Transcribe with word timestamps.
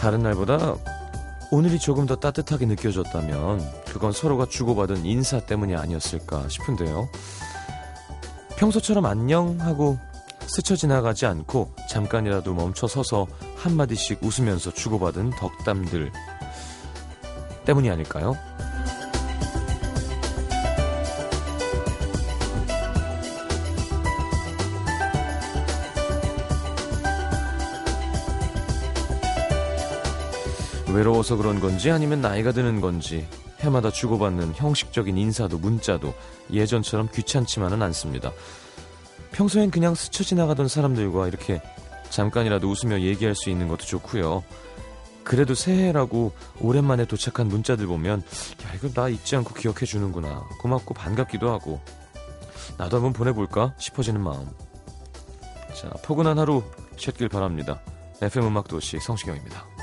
다른 0.00 0.22
날보다 0.22 0.76
오늘이 1.50 1.78
조금 1.78 2.06
더 2.06 2.16
따뜻하게 2.16 2.64
느껴졌다면 2.64 3.60
그건 3.84 4.12
서로가 4.12 4.46
주고받은 4.46 5.04
인사 5.04 5.40
때문이 5.40 5.76
아니었을까 5.76 6.48
싶은데요. 6.48 7.06
평소처럼 8.56 9.04
안녕 9.04 9.60
하고 9.60 9.98
스쳐 10.46 10.74
지나가지 10.74 11.26
않고 11.26 11.74
잠깐이라도 11.90 12.54
멈춰 12.54 12.88
서서 12.88 13.26
한마디씩 13.56 14.22
웃으면서 14.22 14.72
주고받은 14.72 15.32
덕담들 15.38 16.10
때문이 17.66 17.90
아닐까요? 17.90 18.38
외로워서 31.00 31.36
그런 31.36 31.60
건지 31.60 31.90
아니면 31.90 32.20
나이가 32.20 32.52
드는 32.52 32.82
건지 32.82 33.26
해마다 33.60 33.90
주고받는 33.90 34.52
형식적인 34.54 35.16
인사도 35.16 35.56
문자도 35.56 36.12
예전처럼 36.52 37.08
귀찮지만은 37.14 37.80
않습니다. 37.84 38.32
평소엔 39.32 39.70
그냥 39.70 39.94
스쳐 39.94 40.22
지나가던 40.22 40.68
사람들과 40.68 41.26
이렇게 41.26 41.62
잠깐이라도 42.10 42.68
웃으며 42.68 43.00
얘기할 43.00 43.34
수 43.34 43.48
있는 43.48 43.68
것도 43.68 43.86
좋고요. 43.86 44.44
그래도 45.24 45.54
새해라고 45.54 46.32
오랜만에 46.60 47.06
도착한 47.06 47.48
문자들 47.48 47.86
보면 47.86 48.20
야 48.20 48.74
이거 48.74 48.90
나 48.90 49.08
잊지 49.08 49.36
않고 49.36 49.54
기억해 49.54 49.86
주는구나. 49.86 50.44
고맙고 50.60 50.92
반갑기도 50.92 51.50
하고. 51.50 51.80
나도 52.76 52.98
한번 52.98 53.14
보내볼까 53.14 53.74
싶어지는 53.78 54.20
마음. 54.20 54.46
자 55.74 55.88
포근한 56.02 56.38
하루 56.38 56.62
쉴길 56.96 57.30
바랍니다. 57.30 57.80
FM 58.20 58.48
음악도시 58.48 58.98
성시경입니다 59.00 59.79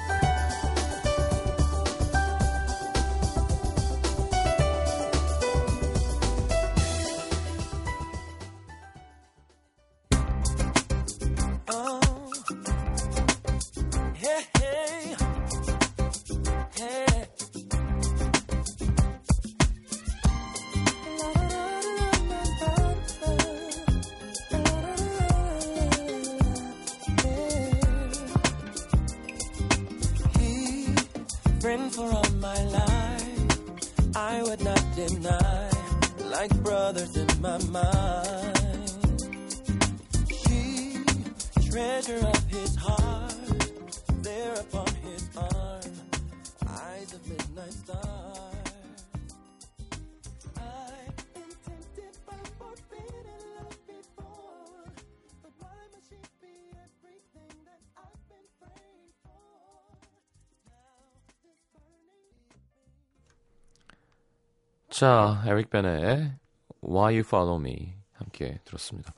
에릭 65.48 65.70
벤의 65.70 66.36
Why 66.84 67.16
You 67.16 67.20
Follow 67.20 67.60
Me 67.62 67.94
함께 68.14 68.60
들었습니다. 68.66 69.14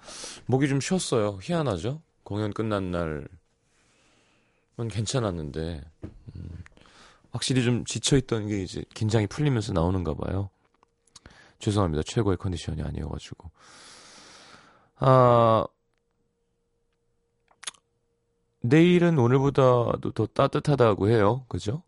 목이 0.46 0.68
좀 0.68 0.80
쉬었어요. 0.80 1.40
희한하죠? 1.42 2.04
공연 2.24 2.54
끝난 2.54 2.92
날은 2.92 3.28
괜찮았는데 4.92 5.82
음, 6.36 6.64
확실히 7.32 7.64
좀 7.64 7.84
지쳐있던 7.84 8.48
게 8.48 8.62
이제 8.62 8.84
긴장이 8.94 9.26
풀리면서 9.26 9.74
나오는가 9.74 10.14
봐요. 10.14 10.52
죄송합니다. 11.58 12.04
최고의 12.06 12.38
컨디션이 12.38 12.84
아니어가지고. 12.84 13.50
아 14.98 15.66
내일은 18.62 19.18
오늘보다도 19.18 20.12
더 20.12 20.28
따뜻하다고 20.28 21.10
해요. 21.10 21.46
그죠? 21.48 21.82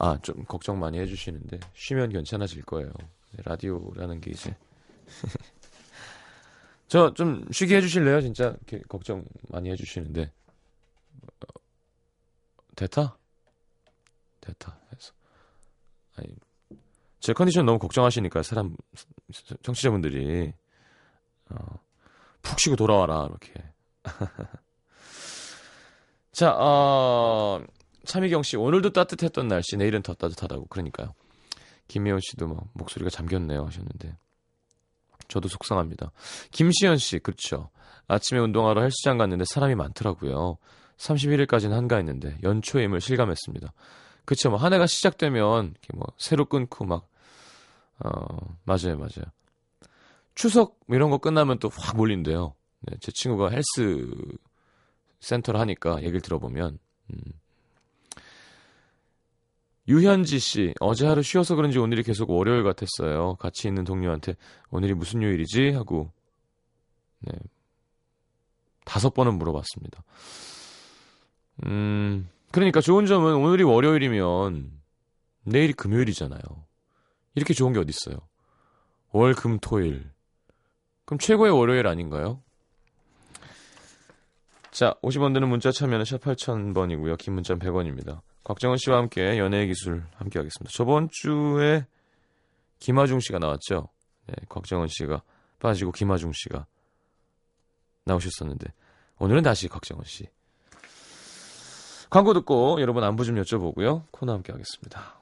음. 0.00 0.04
아, 0.06 0.18
좀 0.22 0.44
걱정 0.44 0.78
많이 0.78 0.98
해주시는데, 0.98 1.60
쉬면 1.74 2.10
괜찮아질 2.10 2.62
거예요. 2.62 2.92
라디오라는 3.44 4.20
게 4.20 4.30
이제. 4.30 4.54
저 6.88 7.12
좀 7.14 7.44
쉬게 7.52 7.76
해주실래요? 7.76 8.20
진짜 8.22 8.48
이렇게 8.66 8.80
걱정 8.88 9.24
많이 9.48 9.70
해주시는데. 9.70 10.32
어, 11.22 11.60
대타? 12.76 13.16
대타 14.40 14.78
해서. 14.94 15.12
아니, 16.16 16.28
제 17.20 17.32
컨디션 17.34 17.66
너무 17.66 17.78
걱정하시니까 17.78 18.42
사람, 18.42 18.76
청취자분들이, 19.62 20.52
어, 21.50 21.56
푹 22.42 22.58
쉬고 22.58 22.76
돌아와라, 22.76 23.26
이렇게. 23.28 23.52
자, 26.32 26.54
어, 26.56 27.60
차미경 28.08 28.42
씨, 28.42 28.56
오늘도 28.56 28.90
따뜻했던 28.94 29.48
날씨, 29.48 29.76
내일은 29.76 30.02
더 30.02 30.14
따뜻하다고. 30.14 30.66
그러니까요. 30.66 31.14
김혜원 31.88 32.20
씨도 32.20 32.46
뭐, 32.46 32.66
목소리가 32.72 33.10
잠겼네요. 33.10 33.66
하셨는데. 33.66 34.16
저도 35.28 35.48
속상합니다. 35.48 36.10
김시현 36.50 36.96
씨, 36.96 37.18
그렇죠. 37.18 37.68
아침에 38.06 38.40
운동하러 38.40 38.80
헬스장 38.80 39.18
갔는데 39.18 39.44
사람이 39.46 39.74
많더라고요. 39.74 40.56
31일까지는 40.96 41.72
한가했는데, 41.72 42.38
연초임을 42.42 43.02
실감했습니다. 43.02 43.74
그쵸. 44.24 44.48
뭐, 44.48 44.58
한 44.58 44.72
해가 44.72 44.86
시작되면, 44.86 45.66
이렇게 45.66 45.88
뭐, 45.94 46.06
새로 46.16 46.46
끊고 46.46 46.86
막, 46.86 47.06
어, 47.98 48.08
맞아요, 48.64 48.96
맞아요. 48.96 49.26
추석 50.34 50.78
뭐 50.86 50.96
이런 50.96 51.10
거 51.10 51.18
끝나면 51.18 51.58
또 51.58 51.68
확 51.68 51.96
몰린대요. 51.96 52.54
네, 52.82 52.96
제 53.00 53.10
친구가 53.12 53.50
헬스 53.50 54.06
센터를 55.20 55.60
하니까 55.60 55.98
얘기를 55.98 56.20
들어보면, 56.20 56.78
음, 57.10 57.20
유현지 59.88 60.38
씨, 60.38 60.74
어제 60.80 61.06
하루 61.06 61.22
쉬어서 61.22 61.54
그런지 61.54 61.78
오늘이 61.78 62.02
계속 62.02 62.30
월요일 62.30 62.62
같았어요. 62.62 63.36
같이 63.36 63.68
있는 63.68 63.84
동료한테 63.84 64.36
오늘이 64.70 64.92
무슨 64.92 65.22
요일이지? 65.22 65.70
하고, 65.70 66.12
네. 67.20 67.32
다섯 68.84 69.14
번은 69.14 69.38
물어봤습니다. 69.38 70.02
음, 71.66 72.28
그러니까 72.50 72.80
좋은 72.80 73.06
점은 73.06 73.34
오늘이 73.36 73.62
월요일이면 73.62 74.70
내일이 75.44 75.72
금요일이잖아요. 75.72 76.40
이렇게 77.34 77.54
좋은 77.54 77.72
게 77.72 77.78
어딨어요. 77.78 78.18
월, 79.12 79.34
금, 79.34 79.58
토일. 79.58 80.10
그럼 81.06 81.18
최고의 81.18 81.52
월요일 81.52 81.86
아닌가요? 81.86 82.42
자, 84.70 84.94
50원 85.02 85.32
드는 85.32 85.48
문자 85.48 85.72
참여는 85.72 86.04
샵 86.04 86.20
8000번이고요. 86.20 87.16
긴 87.16 87.34
문자는 87.34 87.58
100원입니다. 87.58 88.20
곽정은 88.48 88.78
씨와 88.78 88.96
함께 88.96 89.36
연예의 89.36 89.66
기술 89.66 90.06
함께 90.16 90.38
하겠습니다. 90.38 90.72
저번 90.74 91.10
주에 91.12 91.84
김하중 92.78 93.20
씨가 93.20 93.38
나왔죠. 93.38 93.90
네, 94.26 94.34
곽정은 94.48 94.86
씨가 94.88 95.22
빠지고 95.58 95.92
김하중 95.92 96.32
씨가 96.32 96.64
나오셨었는데 98.04 98.72
오늘은 99.18 99.42
다시 99.42 99.68
곽정은 99.68 100.04
씨. 100.06 100.28
광고 102.08 102.32
듣고 102.32 102.80
여러분 102.80 103.04
안부 103.04 103.26
좀 103.26 103.36
여쭤보고요. 103.36 104.04
코너 104.12 104.32
함께 104.32 104.50
하겠습니다. 104.52 105.20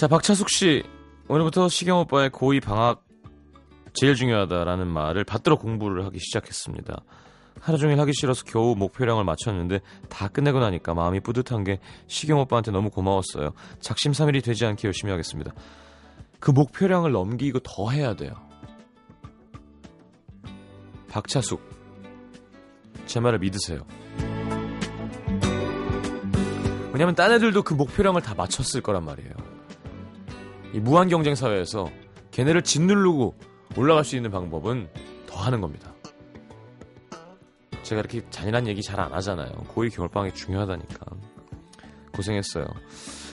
자, 0.00 0.08
박차숙 0.08 0.48
씨. 0.48 0.82
오늘부터 1.28 1.68
시경 1.68 1.98
오빠의 1.98 2.30
고2 2.30 2.62
방학 2.62 3.04
제일 3.92 4.14
중요하다라는 4.14 4.86
말을 4.88 5.24
받들어 5.24 5.56
공부를 5.56 6.06
하기 6.06 6.18
시작했습니다. 6.18 7.02
하루 7.60 7.76
종일 7.76 8.00
하기 8.00 8.12
싫어서 8.14 8.46
겨우 8.46 8.74
목표량을 8.76 9.24
맞췄는데 9.24 9.80
다 10.08 10.28
끝내고 10.28 10.58
나니까 10.58 10.94
마음이 10.94 11.20
뿌듯한 11.20 11.64
게 11.64 11.80
시경 12.06 12.40
오빠한테 12.40 12.70
너무 12.70 12.88
고마웠어요. 12.88 13.52
작심삼일이 13.80 14.40
되지 14.40 14.64
않게 14.64 14.88
열심히 14.88 15.10
하겠습니다. 15.10 15.52
그 16.38 16.50
목표량을 16.50 17.12
넘기고 17.12 17.58
더 17.58 17.90
해야 17.90 18.14
돼요. 18.14 18.32
박차숙. 21.10 21.60
제 23.04 23.20
말을 23.20 23.38
믿으세요. 23.40 23.84
왜냐면 26.94 27.14
딴 27.14 27.32
애들도 27.32 27.64
그 27.64 27.74
목표량을 27.74 28.22
다 28.22 28.34
맞췄을 28.34 28.80
거란 28.80 29.04
말이에요. 29.04 29.49
이 30.72 30.80
무한 30.80 31.08
경쟁 31.08 31.34
사회에서 31.34 31.90
걔네를 32.30 32.62
짓누르고 32.62 33.34
올라갈 33.76 34.04
수 34.04 34.16
있는 34.16 34.30
방법은 34.30 34.88
더 35.26 35.36
하는 35.36 35.60
겁니다. 35.60 35.92
제가 37.82 38.00
이렇게 38.00 38.22
잔인한 38.30 38.66
얘기 38.68 38.82
잘 38.82 39.00
안 39.00 39.12
하잖아요. 39.14 39.50
고2 39.74 39.94
겨울방학이 39.94 40.34
중요하다니까. 40.34 41.06
고생했어요. 42.12 42.66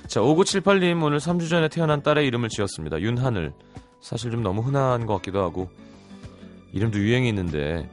자, 0.07 0.22
5978님 0.22 1.04
오늘 1.04 1.19
3주 1.19 1.50
전에 1.50 1.68
태어난 1.68 2.01
딸의 2.01 2.25
이름을 2.28 2.50
지었습니다. 2.50 3.01
윤하늘. 3.01 3.54
사실 4.01 4.31
좀 4.31 4.42
너무 4.42 4.62
흔한 4.62 5.06
것 5.06 5.16
같기도 5.16 5.42
하고 5.44 5.69
이름도 6.72 6.98
유행이 7.00 7.28
있는데 7.30 7.89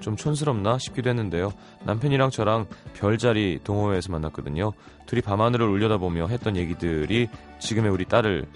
좀 0.00 0.16
촌스럽나 0.16 0.78
싶기도 0.78 1.10
했는데요. 1.10 1.52
남편이랑 1.84 2.30
저랑 2.30 2.66
별자리 2.94 3.60
동호회에서 3.62 4.10
만났거든요. 4.12 4.72
둘이 5.06 5.20
밤하늘을 5.20 5.68
올려다보며 5.68 6.28
했던 6.28 6.56
얘기들이 6.56 7.28
지금의 7.58 7.90
우리 7.90 8.04
딸을 8.06 8.46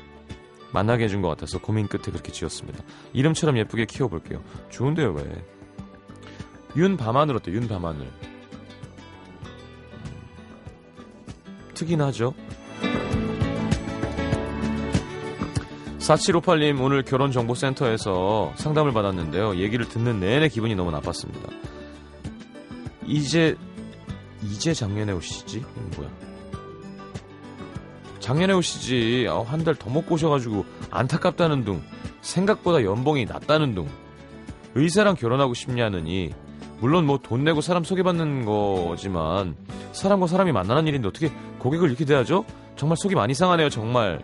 만나게 0.74 1.04
해준 1.04 1.22
것 1.22 1.28
같아서 1.28 1.60
고민 1.60 1.86
끝에 1.86 2.02
그렇게 2.02 2.32
지었습니다. 2.32 2.82
이름처럼 3.12 3.56
예쁘게 3.58 3.86
키워볼게요. 3.86 4.42
좋은데요, 4.70 5.12
왜? 5.12 5.24
윤 6.76 6.96
밤하늘 6.96 7.36
어때? 7.36 7.52
윤 7.52 7.68
밤하늘. 7.68 8.10
특이는 11.74 12.04
하죠. 12.06 12.34
4758님 16.00 16.80
오늘 16.82 17.04
결혼정보센터에서 17.04 18.52
상담을 18.56 18.92
받았는데요. 18.92 19.56
얘기를 19.56 19.88
듣는 19.88 20.18
내내 20.18 20.48
기분이 20.48 20.74
너무 20.74 20.90
나빴습니다. 20.90 21.48
이제 23.06 23.54
이제 24.42 24.74
작년에 24.74 25.12
오시지? 25.12 25.64
뭐야? 25.96 26.33
작년에 28.24 28.54
오시지. 28.54 29.26
아, 29.28 29.42
한달 29.42 29.74
더 29.74 29.90
먹고 29.90 30.14
오셔가지고 30.14 30.64
안타깝다는 30.90 31.66
둥. 31.66 31.82
생각보다 32.22 32.82
연봉이 32.82 33.26
낮다는 33.26 33.74
둥. 33.74 33.86
의사랑 34.74 35.14
결혼하고 35.14 35.52
싶냐느니 35.52 36.32
물론 36.80 37.04
뭐 37.04 37.18
돈 37.18 37.44
내고 37.44 37.60
사람 37.60 37.84
소개받는 37.84 38.46
거지만 38.46 39.56
사람과 39.92 40.26
사람이 40.26 40.52
만나는 40.52 40.86
일인데 40.86 41.06
어떻게 41.06 41.30
고객을 41.58 41.88
이렇게 41.90 42.06
대하죠? 42.06 42.46
정말 42.76 42.96
속이 42.96 43.14
많이 43.14 43.34
상하네요 43.34 43.68
정말 43.68 44.20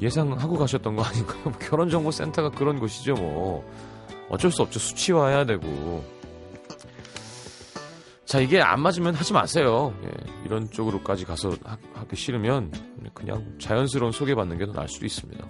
예상하고 0.00 0.56
가셨던 0.56 0.96
거 0.96 1.02
아닌가요? 1.02 1.40
뭐 1.44 1.52
결혼정보센터가 1.52 2.50
그런 2.50 2.80
곳이죠 2.80 3.14
뭐 3.14 3.68
어쩔 4.30 4.50
수 4.50 4.62
없죠 4.62 4.78
수치화해야 4.78 5.44
되고 5.44 6.02
자 8.30 8.38
이게 8.38 8.60
안 8.60 8.80
맞으면 8.80 9.16
하지 9.16 9.32
마세요 9.32 9.92
예, 10.04 10.08
이런 10.44 10.70
쪽으로까지 10.70 11.24
가서 11.24 11.50
하, 11.64 11.76
하기 11.94 12.14
싫으면 12.14 12.70
그냥 13.12 13.44
자연스러운 13.58 14.12
소개받는 14.12 14.56
게 14.56 14.66
더 14.66 14.72
나을 14.72 14.86
수도 14.86 15.04
있습니다 15.04 15.44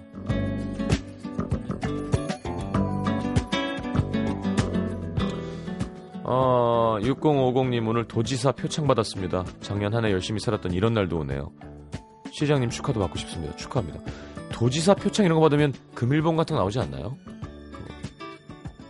어, 6.23 6.97
6050님 7.01 7.87
오늘 7.87 8.07
도지사 8.07 8.53
표창 8.53 8.87
받았습니다. 8.87 9.43
작년 9.59 9.93
한 9.93 10.05
해 10.05 10.11
열심히 10.11 10.39
살았던 10.39 10.71
이런 10.73 10.93
날도 10.93 11.19
오네요. 11.19 11.51
시장님 12.31 12.69
축하도 12.69 12.99
받고 12.99 13.17
싶습니다. 13.19 13.55
축하합니다. 13.55 13.99
도지사 14.51 14.93
표창 14.95 15.25
이런 15.25 15.37
거 15.39 15.41
받으면 15.41 15.73
금일봉 15.95 16.35
같은 16.37 16.55
거 16.55 16.61
나오지 16.61 16.79
않나요? 16.79 17.17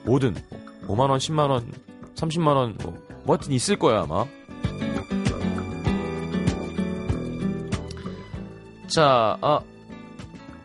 뭐든 0.06 0.36
5만 0.88 1.10
원, 1.10 1.18
10만 1.20 1.50
원, 1.50 1.72
30만 2.16 2.56
원 2.56 2.78
뭐, 2.84 2.94
뭐 3.24 3.36
하여튼 3.36 3.52
있을 3.54 3.78
거야 3.78 4.02
아마. 4.02 4.26
자, 8.88 9.38
아, 9.42 9.60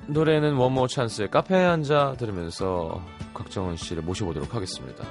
노래는 0.09 0.55
원모 0.55 0.89
찬스의 0.89 1.31
카페에 1.31 1.65
앉아 1.65 2.15
들으면서 2.19 3.01
곽정은 3.35 3.77
씨를 3.77 4.03
모셔보도록 4.03 4.55
하겠습니다. 4.55 5.05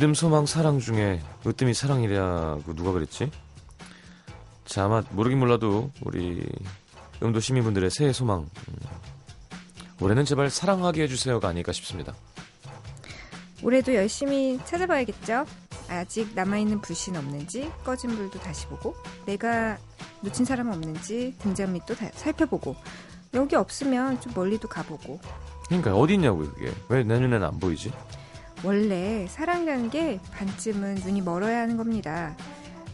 믿음, 0.00 0.14
소망, 0.14 0.46
사랑 0.46 0.78
중에 0.78 1.20
으뜸이 1.46 1.74
사랑이라고 1.74 2.74
누가 2.74 2.90
그랬지? 2.92 3.30
자, 4.64 4.86
아마 4.86 5.02
모르긴 5.10 5.38
몰라도 5.38 5.90
우리 6.02 6.42
음도 7.22 7.38
시민분들의 7.38 7.90
새해 7.90 8.10
소망 8.10 8.38
음, 8.38 8.76
올해는 10.00 10.24
제발 10.24 10.48
사랑하게 10.48 11.02
해주세요가 11.02 11.48
아닐까 11.48 11.72
싶습니다. 11.72 12.14
올해도 13.62 13.94
열심히 13.94 14.58
찾아봐야겠죠? 14.64 15.44
아직 15.90 16.34
남아있는 16.34 16.80
불신 16.80 17.14
없는지 17.18 17.70
꺼진 17.84 18.16
불도 18.16 18.38
다시 18.38 18.66
보고 18.68 18.96
내가 19.26 19.76
놓친 20.22 20.46
사람 20.46 20.70
없는지 20.70 21.34
등잔 21.40 21.74
밑도 21.74 21.94
다 21.94 22.08
살펴보고 22.14 22.74
여기 23.34 23.54
없으면 23.54 24.18
좀 24.22 24.32
멀리도 24.34 24.66
가보고 24.66 25.20
그러니까 25.66 25.94
어디 25.94 26.14
있냐고요 26.14 26.50
그게 26.52 26.72
왜내 26.88 27.18
눈에는 27.18 27.44
안 27.44 27.60
보이지? 27.60 27.92
원래 28.62 29.26
사랑이라는 29.28 29.90
게 29.90 30.20
반쯤은 30.32 30.96
눈이 30.96 31.22
멀어야 31.22 31.60
하는 31.60 31.76
겁니다. 31.76 32.36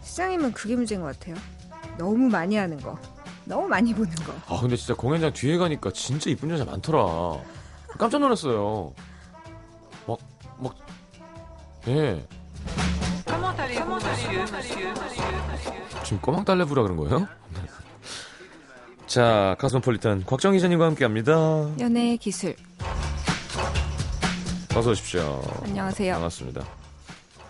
시장님은 0.02 0.52
그게 0.52 0.76
문제인 0.76 1.00
것 1.00 1.18
같아요. 1.18 1.36
너무 1.98 2.28
많이 2.28 2.56
하는 2.56 2.80
거. 2.80 2.98
너무 3.44 3.66
많이 3.68 3.94
보는 3.94 4.14
거. 4.16 4.32
아 4.54 4.60
근데 4.60 4.76
진짜 4.76 4.94
공연장 4.94 5.32
뒤에 5.32 5.56
가니까 5.56 5.90
진짜 5.92 6.30
이쁜 6.30 6.50
여자 6.50 6.64
많더라. 6.64 6.98
깜짝 7.98 8.18
놀랐어요. 8.18 8.92
막, 10.06 10.18
막, 10.58 10.74
예. 11.88 12.24
지금 16.04 16.20
꼬막 16.20 16.44
달래부라 16.44 16.82
그런 16.82 16.96
거예요? 16.96 17.26
자, 19.06 19.56
가스모폴리탄 19.58 20.24
곽정 20.24 20.52
기자님과 20.52 20.84
함께 20.84 21.04
합니다. 21.04 21.34
연애 21.80 22.16
기술. 22.16 22.54
어서 24.76 24.90
오십시오. 24.90 25.42
안녕하세요. 25.62 26.12
반갑습니다. 26.14 26.60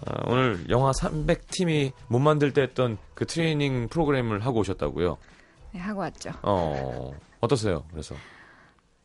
아, 0.07 0.23
오늘 0.27 0.65
영화 0.71 0.93
300팀이 0.93 1.93
못 2.09 2.19
만들 2.21 2.53
때 2.53 2.63
했던 2.63 2.99
그 3.15 3.27
트레이닝 3.27 3.89
프로그램을 3.89 4.45
하고 4.47 4.61
오셨다고요? 4.61 5.17
네, 5.73 5.81
하고 5.81 6.01
왔죠. 6.01 6.31
어, 6.43 7.11
어떠세요? 7.41 7.85
그래서. 7.91 8.15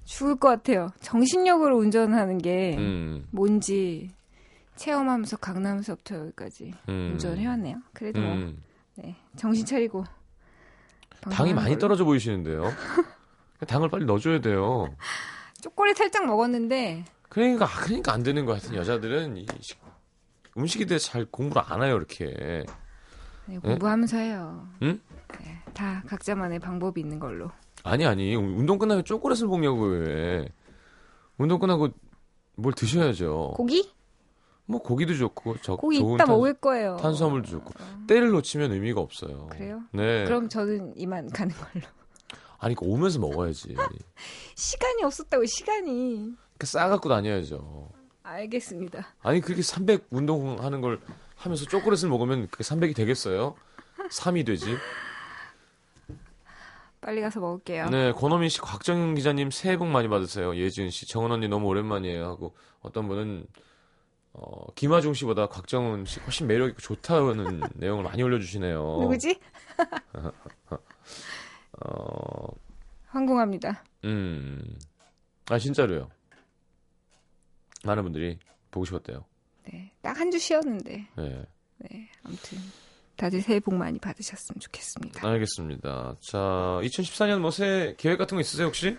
죽을 0.04 0.36
것 0.36 0.50
같아요. 0.50 0.90
정신력으로 1.02 1.78
운전하는 1.78 2.38
게 2.38 2.76
음, 2.78 3.28
뭔지 3.32 4.12
체험하면서 4.76 5.38
강남에서부터 5.38 6.16
여기까지 6.18 6.74
음. 6.90 7.12
운전을 7.14 7.40
해왔네요. 7.40 7.78
그래도 7.94 8.20
뭐 8.20 8.34
음. 8.34 8.62
네, 8.96 9.16
정신 9.36 9.66
차리고 9.66 10.04
당이 11.22 11.54
많이 11.54 11.70
걸로. 11.70 11.80
떨어져 11.80 12.04
보이시는데요? 12.04 12.64
당을 13.68 13.90
빨리 13.90 14.06
넣어줘야 14.06 14.42
돼요. 14.42 14.94
초콜릿 15.62 15.96
살짝 15.98 16.26
먹었는데 16.26 17.06
그러니까, 17.32 17.64
아, 17.66 17.70
그러니까 17.86 18.12
안 18.12 18.24
되는 18.24 18.46
거 18.46 18.52
같은 18.54 18.76
여자들은 18.76 19.38
이 19.38 19.46
식- 19.62 19.80
음식에 20.58 20.86
대해 20.86 21.00
잘 21.00 21.24
공부를 21.26 21.64
안 21.66 21.82
해요, 21.82 21.96
이렇게. 21.96 22.66
네, 23.46 23.58
공부하면서 23.60 24.18
해요. 24.18 24.68
응? 24.82 25.00
네, 25.40 25.62
다 25.74 26.04
각자만의 26.08 26.60
방법이 26.60 27.00
있는 27.00 27.20
걸로. 27.20 27.50
아니, 27.84 28.06
아니. 28.06 28.36
운동 28.36 28.78
끝나면 28.78 29.06
초콜릿을 29.06 29.48
먹냐고, 29.48 29.84
왜. 29.84 30.50
운동 31.38 31.58
끝나고 31.58 31.88
뭘 32.58 32.74
드셔야죠. 32.74 33.54
고기? 33.56 33.90
뭐 34.66 34.82
고기도 34.82 35.14
좋고 35.16 35.56
저 35.62 35.76
고기 35.78 36.00
좋은 36.00 36.16
이따 36.16 36.26
탄- 36.26 36.36
먹을 36.36 36.54
거예요. 36.54 36.98
탄수화물도 36.98 37.50
좋고 37.50 37.74
때를 38.08 38.30
놓치면 38.32 38.72
의미가 38.74 39.00
없어요. 39.02 39.48
그래요? 39.48 39.82
네. 39.94 40.26
그럼 40.26 40.48
저는 40.50 40.94
이만 40.98 41.30
가는 41.30 41.54
걸로. 41.56 41.86
아니 42.60 42.76
그 42.76 42.86
오면서 42.86 43.20
먹어야지. 43.20 43.76
시간이 44.56 45.04
없었다고 45.04 45.46
시간이. 45.46 46.36
그 46.62 46.68
싸갖고 46.68 47.10
다녀야죠. 47.10 47.90
알겠습니다. 48.22 49.16
아니 49.24 49.42
그렇게 49.42 49.64
300 49.64 50.06
운동하는 50.12 50.80
걸 50.80 51.02
하면서 51.36 51.66
초콜릿을 51.66 52.08
먹으면 52.08 52.50
그게 52.52 52.64
300이 52.64 52.96
되겠어요? 52.96 53.56
3이 54.12 54.46
되지. 54.46 54.78
빨리 57.02 57.20
가서 57.20 57.40
먹을게요. 57.40 57.90
네, 57.90 58.12
권호민 58.12 58.50
씨, 58.50 58.62
곽정윤 58.62 59.16
기자님 59.16 59.50
새해 59.50 59.76
복 59.76 59.88
많이 59.88 60.08
받으세요. 60.08 60.56
예지은 60.56 60.92
씨, 60.92 61.08
정은 61.08 61.32
언니 61.32 61.48
너무 61.48 61.66
오랜만이에요 61.66 62.26
하고 62.26 62.56
어떤 62.82 63.08
분은 63.08 63.48
어, 64.34 64.72
김하중 64.76 65.16
씨보다 65.16 65.48
곽정은 65.48 66.06
씨 66.06 66.20
훨씬 66.20 66.46
매력 66.46 66.70
있고 66.70 66.80
좋다는 66.80 67.62
내용을 67.74 68.04
많이 68.04 68.22
올려주시네요. 68.22 69.00
누구지? 69.02 69.40
어, 71.84 72.54
황공합니다. 73.08 73.84
음, 74.04 74.62
아 75.50 75.58
진짜로요. 75.58 76.08
많은 77.86 78.04
분들이 78.04 78.40
보고 78.72 78.86
싶었대요. 78.86 79.26
네. 79.72 79.92
딱 80.02 80.18
한 80.18 80.32
주 80.32 80.40
쉬었는데. 80.40 81.08
네, 81.18 81.46
네. 81.78 82.10
아무튼 82.24 82.58
다들 83.18 83.42
새해 83.42 83.60
복 83.60 83.76
많이 83.76 84.00
받으셨으면 84.00 84.60
좋겠습니다. 84.60 85.28
알겠습니다. 85.28 86.16
자, 86.20 86.38
2014년 86.38 87.40
뭐 87.40 87.52
새해 87.52 87.94
계획 87.98 88.18
같은 88.18 88.36
거 88.36 88.42
있으세요 88.42 88.68
혹시? 88.68 88.98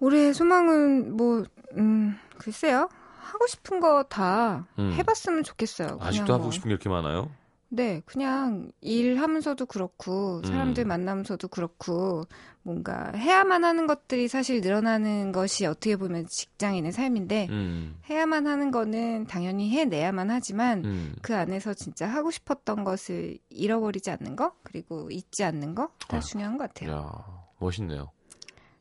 올해 0.00 0.32
소망은 0.32 1.16
뭐 1.16 1.44
음, 1.76 2.16
글쎄요. 2.38 2.88
하고 3.20 3.46
싶은 3.48 3.80
거다 3.80 4.68
음. 4.78 4.92
해봤으면 4.92 5.42
좋겠어요. 5.42 5.98
아직도 6.00 6.32
하고 6.34 6.44
뭐. 6.44 6.52
싶은 6.52 6.68
게 6.68 6.72
이렇게 6.74 6.88
많아요? 6.88 7.30
네, 7.74 8.02
그냥 8.06 8.70
일하면서도 8.82 9.66
그렇고 9.66 10.40
사람들 10.44 10.84
음. 10.84 10.88
만나면서도 10.88 11.48
그렇고 11.48 12.24
뭔가 12.62 13.10
해야만 13.16 13.64
하는 13.64 13.88
것들이 13.88 14.28
사실 14.28 14.60
늘어나는 14.60 15.32
것이 15.32 15.66
어떻게 15.66 15.96
보면 15.96 16.26
직장인의 16.28 16.92
삶인데 16.92 17.48
음, 17.50 17.98
해야만 18.08 18.46
하는 18.46 18.70
거는 18.70 19.26
당연히 19.26 19.70
해내야만 19.70 20.30
하지만 20.30 20.84
음. 20.84 21.16
그 21.20 21.34
안에서 21.34 21.74
진짜 21.74 22.06
하고 22.06 22.30
싶었던 22.30 22.84
것을 22.84 23.38
잃어버리지 23.50 24.08
않는 24.12 24.36
거 24.36 24.54
그리고 24.62 25.10
잊지 25.10 25.42
않는 25.42 25.74
거다 25.74 26.16
아유, 26.16 26.20
중요한 26.20 26.56
것 26.56 26.72
같아요. 26.72 26.92
야, 26.92 27.44
멋있네요. 27.58 28.12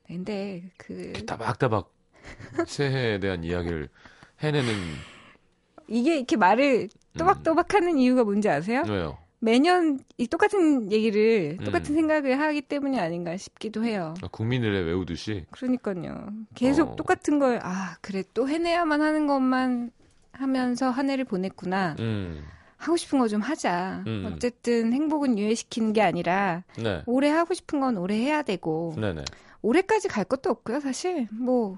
네, 0.08 0.16
근데 0.16 0.72
그 0.78 1.14
따박따박 1.26 1.92
새해에 2.68 3.20
대한 3.20 3.44
이야기를 3.44 3.90
해내는 4.40 4.72
이게 5.88 6.18
이렇게 6.18 6.36
말을 6.38 6.90
음. 6.94 7.03
또박또박하는 7.18 7.98
이유가 7.98 8.24
뭔지 8.24 8.50
아세요? 8.50 8.84
왜요? 8.88 9.18
매년 9.40 10.00
이 10.18 10.28
똑같은 10.28 10.90
얘기를 10.92 11.58
똑같은 11.58 11.94
음. 11.94 11.96
생각을 11.96 12.40
하기 12.40 12.62
때문이 12.62 12.98
아닌가 13.00 13.36
싶기도 13.36 13.84
해요. 13.84 14.14
국민들의 14.32 14.86
외우듯이 14.86 15.46
그러니까요. 15.52 16.30
계속 16.56 16.92
어. 16.92 16.96
똑같은 16.96 17.40
걸, 17.40 17.60
아, 17.62 17.98
그래, 18.00 18.24
또 18.34 18.48
해내야만 18.48 19.02
하는 19.02 19.28
것만 19.28 19.92
하면서 20.32 20.90
한 20.90 21.10
해를 21.10 21.26
보냈구나. 21.26 21.98
음, 22.00 22.42
하고 22.78 22.96
싶은 22.96 23.20
거 23.20 23.28
좀 23.28 23.42
하자. 23.42 24.04
음. 24.08 24.32
어쨌든 24.34 24.94
행복은 24.94 25.38
유예시키는 25.38 25.92
게 25.92 26.02
아니라, 26.02 26.64
네, 26.82 27.02
올해 27.06 27.30
하고 27.30 27.54
싶은 27.54 27.82
건 27.82 27.98
올해 27.98 28.16
해야 28.16 28.44
되고, 28.44 28.94
네네. 28.98 29.26
올해까지 29.62 30.08
갈 30.08 30.24
것도 30.24 30.50
없고요, 30.52 30.80
사실. 30.80 31.28
뭐, 31.32 31.78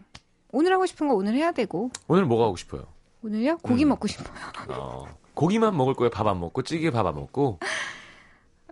오늘 0.52 0.72
하고 0.72 0.86
싶은 0.86 1.08
거 1.08 1.16
오늘 1.16 1.34
해야 1.34 1.52
되고, 1.52 1.90
오늘 2.08 2.26
뭐가 2.26 2.46
하고 2.46 2.56
싶어요? 2.58 2.86
오늘요? 3.24 3.58
고기 3.58 3.86
음. 3.86 3.90
먹고 3.90 4.08
싶어요. 4.08 4.36
어, 4.70 5.06
고기만 5.36 5.76
먹을 5.78 5.94
거예요? 5.94 6.10
밥 6.10 6.28
안 6.28 6.40
먹고 6.40 6.64
찌개 6.64 6.90
밥 6.92 7.06
안 7.06 7.16
먹고? 7.16 7.60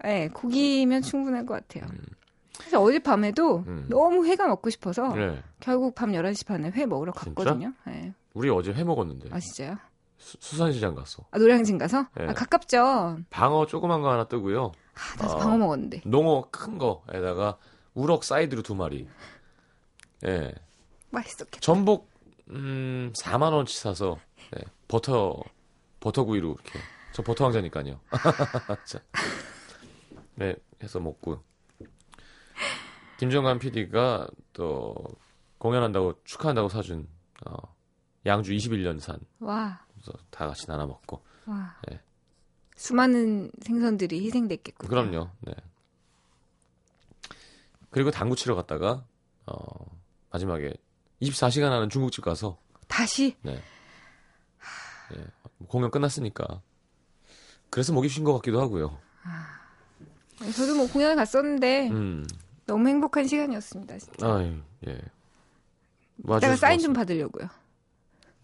네, 0.04 0.28
고기면 0.30 1.02
충분할 1.02 1.46
것 1.46 1.54
같아요. 1.56 1.90
사실 2.54 2.76
어젯밤에도 2.78 3.64
음. 3.68 3.86
너무 3.90 4.26
회가 4.26 4.48
먹고 4.48 4.70
싶어서, 4.70 5.14
네, 5.16 5.42
결국 5.60 5.96
밤 5.96 6.12
11시 6.12 6.46
반에 6.46 6.70
회 6.72 6.86
먹으러? 6.86 7.12
갔거든요. 7.14 7.74
네. 7.86 8.14
우리 8.34 8.50
어제 8.50 8.72
회 8.74 8.84
먹었는데 8.84 9.30
아, 9.32 9.40
진짜요? 9.40 9.78
수, 10.18 10.38
수산시장 10.40 10.96
갔어. 10.96 11.24
아, 11.32 11.38
노량진 11.38 11.78
가서? 11.78 12.08
네. 12.16 12.26
아, 12.28 12.34
가깝죠? 12.34 13.18
방어 13.30 13.66
조그만 13.66 14.02
거 14.02 14.12
하나 14.12 14.26
뜨고요. 14.26 14.72
아, 14.96 15.22
나도 15.24 15.34
어. 15.36 15.38
방어 15.38 15.58
먹었는데. 15.58 16.02
농어 16.06 16.48
큰 16.52 16.78
거에다가 16.78 17.58
우럭 17.94 18.24
사이드로 18.24 18.62
두 18.62 18.76
마리. 18.76 19.08
예. 20.26 20.54
맛있었겠다. 21.12 21.60
전복 21.60 22.10
음 22.50 23.12
4만 23.16 23.54
원치 23.54 23.78
사서 23.80 24.18
네, 24.52 24.62
버터 24.88 25.40
버터구이로 26.04 26.50
이렇게 26.52 26.80
저 27.14 27.24
버터 27.24 27.46
왕자니까요. 27.46 28.00
자. 28.86 29.00
네, 30.36 30.56
해서 30.82 31.00
먹고 31.00 31.42
김정관 33.18 33.58
PD가 33.60 34.28
또 34.52 34.94
공연한다고 35.60 36.22
축하한다고 36.26 36.68
사준 36.68 37.08
어, 37.46 37.56
양주 38.26 38.52
21년 38.52 39.00
산 39.00 39.18
와, 39.40 39.86
그래서 39.94 40.12
다 40.30 40.46
같이 40.48 40.68
나눠 40.68 40.88
먹고 40.88 41.24
와. 41.46 41.78
네. 41.88 42.02
수많은 42.76 43.52
생선들이 43.62 44.26
희생됐겠군요. 44.26 44.90
그럼요. 44.90 45.30
네. 45.42 45.54
그리고 47.92 48.12
당구 48.12 48.36
치러 48.36 48.56
갔다가 48.56 49.06
어, 49.46 49.56
마지막에 50.32 50.74
24시간 51.22 51.70
하는 51.70 51.90
중국집 51.90 52.26
가서 52.26 52.60
다시 52.90 53.38
네. 53.42 53.62
예, 55.64 55.68
공연 55.68 55.90
끝났으니까. 55.92 56.62
그래서 57.70 57.94
목이 57.94 58.08
쉰 58.10 58.24
것 58.24 58.34
같기도 58.36 58.62
하고요. 58.62 58.98
저도 60.56 60.76
뭐 60.76 60.88
공연을 60.88 61.16
갔었는데 61.16 61.90
음, 61.90 62.26
너무 62.66 62.88
행복한 62.90 63.26
시간이었습니다. 63.28 63.98
진짜. 63.98 64.28
아이, 64.36 64.62
예. 64.88 64.92
이따가 66.20 66.34
와주셔서 66.36 66.56
사인 66.58 66.80
좀. 66.80 66.94
받으려고요. 66.94 67.48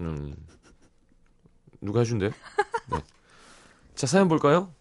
음, 0.01 0.33
누가 1.81 1.99
해준대? 1.99 2.29
네. 2.91 2.97
자, 3.95 4.07
사연 4.07 4.27
볼까요? 4.29 4.71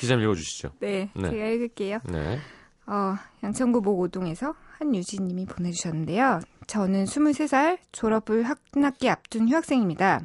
기자님 0.00 0.24
읽어주시죠. 0.24 0.72
네, 0.80 1.10
네. 1.14 1.30
제가 1.30 1.46
읽을게요. 1.48 1.98
네. 2.04 2.38
어, 2.86 3.16
양천구 3.42 3.82
목 3.82 4.00
오동에서 4.00 4.54
한유진님이 4.78 5.46
보내주셨는데요. 5.46 6.40
저는 6.66 7.04
23살 7.04 7.78
졸업을 7.92 8.42
학- 8.44 8.58
한 8.74 8.84
학기 8.84 9.08
앞둔 9.10 9.48
휴학생입니다. 9.48 10.20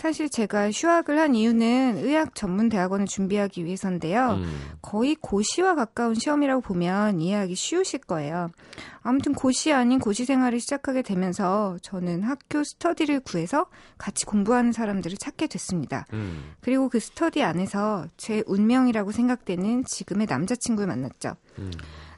사실 0.00 0.30
제가 0.30 0.70
휴학을 0.70 1.18
한 1.18 1.34
이유는 1.34 1.98
의학 1.98 2.34
전문 2.34 2.70
대학원을 2.70 3.04
준비하기 3.04 3.66
위해서인데요. 3.66 4.30
음, 4.30 4.60
거의 4.80 5.14
고시와 5.14 5.74
가까운 5.74 6.14
시험이라고 6.14 6.62
보면 6.62 7.20
이해하기 7.20 7.54
쉬우실 7.54 8.00
거예요. 8.00 8.50
아무튼 9.02 9.34
고시 9.34 9.74
아닌 9.74 9.98
고시 9.98 10.24
생활을 10.24 10.58
시작하게 10.58 11.02
되면서 11.02 11.76
저는 11.82 12.22
학교 12.22 12.64
스터디를 12.64 13.20
구해서 13.20 13.66
같이 13.98 14.24
공부하는 14.24 14.72
사람들을 14.72 15.18
찾게 15.18 15.48
됐습니다. 15.48 16.06
음, 16.14 16.54
그리고 16.62 16.88
그 16.88 16.98
스터디 16.98 17.42
안에서 17.42 18.06
제 18.16 18.42
운명이라고 18.46 19.12
생각되는 19.12 19.84
지금의 19.84 20.28
남자친구를 20.30 20.88
만났죠. 20.88 21.36
음. 21.58 21.70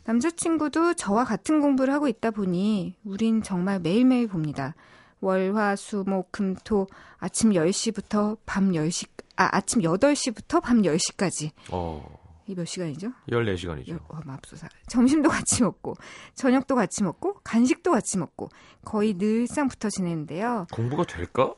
남자친구도 0.04 0.94
저와 0.94 1.24
같은 1.24 1.60
공부를 1.60 1.92
하고 1.92 2.06
있다 2.06 2.30
보니 2.30 2.94
우린 3.02 3.42
정말 3.42 3.80
매일매일 3.80 4.28
봅니다. 4.28 4.76
월, 5.22 5.54
화, 5.56 5.74
수, 5.76 6.04
목, 6.06 6.30
금, 6.32 6.54
토 6.64 6.86
아침 7.18 7.50
10시부터 7.52 8.36
밤 8.44 8.72
10시 8.72 9.08
아 9.36 9.48
아침 9.52 9.80
8시부터 9.80 10.60
밤 10.62 10.82
10시까지. 10.82 11.52
어, 11.70 12.20
이 12.46 12.54
몇 12.54 12.64
시간이죠? 12.66 13.12
14시간이죠. 13.30 13.88
열- 13.88 14.00
어, 14.08 14.18
맙소사. 14.26 14.68
점심도 14.88 15.30
같이 15.30 15.62
먹고 15.62 15.94
저녁도 16.34 16.74
같이 16.74 17.02
먹고 17.04 17.34
간식도 17.44 17.92
같이 17.92 18.18
먹고 18.18 18.50
거의 18.84 19.14
늘상 19.16 19.68
붙어 19.68 19.88
지내는데요. 19.88 20.66
공부가 20.72 21.04
될까? 21.04 21.54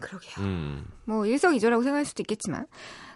그러게요. 0.00 0.44
음, 0.44 0.86
뭐 1.04 1.26
일석이조라고 1.26 1.82
생각할 1.82 2.04
수도 2.04 2.22
있겠지만 2.22 2.66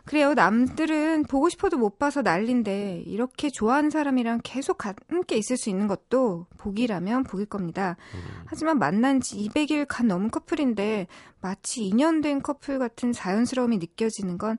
그래요. 0.06 0.34
남들은 0.34 1.22
보고 1.24 1.48
싶어도 1.48 1.78
못 1.78 1.98
봐서 1.98 2.20
난린데 2.20 3.04
이렇게 3.06 3.48
좋아하는 3.48 3.88
사람이랑 3.88 4.40
계속 4.44 4.76
가- 4.78 4.94
함께 5.08 5.36
있을 5.36 5.56
수 5.56 5.70
있는 5.70 5.86
것도 5.86 6.46
복이라면 6.58 7.24
복일 7.24 7.46
겁니다. 7.46 7.96
하지만 8.44 8.78
만난 8.78 9.20
지 9.22 9.36
200일 9.38 9.86
간 9.88 10.06
넘은 10.08 10.30
커플인데 10.30 11.06
마치 11.40 11.84
인연된 11.86 12.42
커플 12.42 12.78
같은 12.78 13.12
자연스러움이 13.12 13.78
느껴지는 13.78 14.38
건 14.38 14.56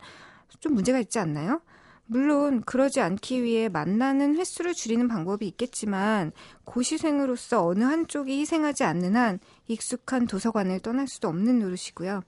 좀 0.62 0.74
문제가 0.74 1.00
있지 1.00 1.20
않나요? 1.20 1.62
물론 2.06 2.62
그러지 2.62 3.02
않기 3.02 3.44
위해 3.44 3.68
만나는 3.68 4.36
횟수를 4.38 4.74
줄이는 4.74 5.08
방법이 5.08 5.46
있겠지만 5.48 6.32
고시생으로서 6.64 7.66
어느 7.66 7.84
한쪽이 7.84 8.40
희생하지 8.40 8.84
않는 8.84 9.16
한 9.16 9.40
익숙한 9.68 10.28
도서관을 10.28 10.80
떠날 10.80 11.08
수도 11.08 11.28
없는 11.28 11.60
노릇이고요. 11.60 12.22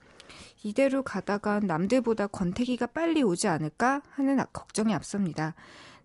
이대로 0.63 1.03
가다가 1.03 1.59
남들보다 1.59 2.27
권태기가 2.27 2.87
빨리 2.87 3.23
오지 3.23 3.47
않을까 3.47 4.01
하는 4.09 4.39
아- 4.39 4.45
걱정이 4.45 4.93
앞섭니다. 4.93 5.55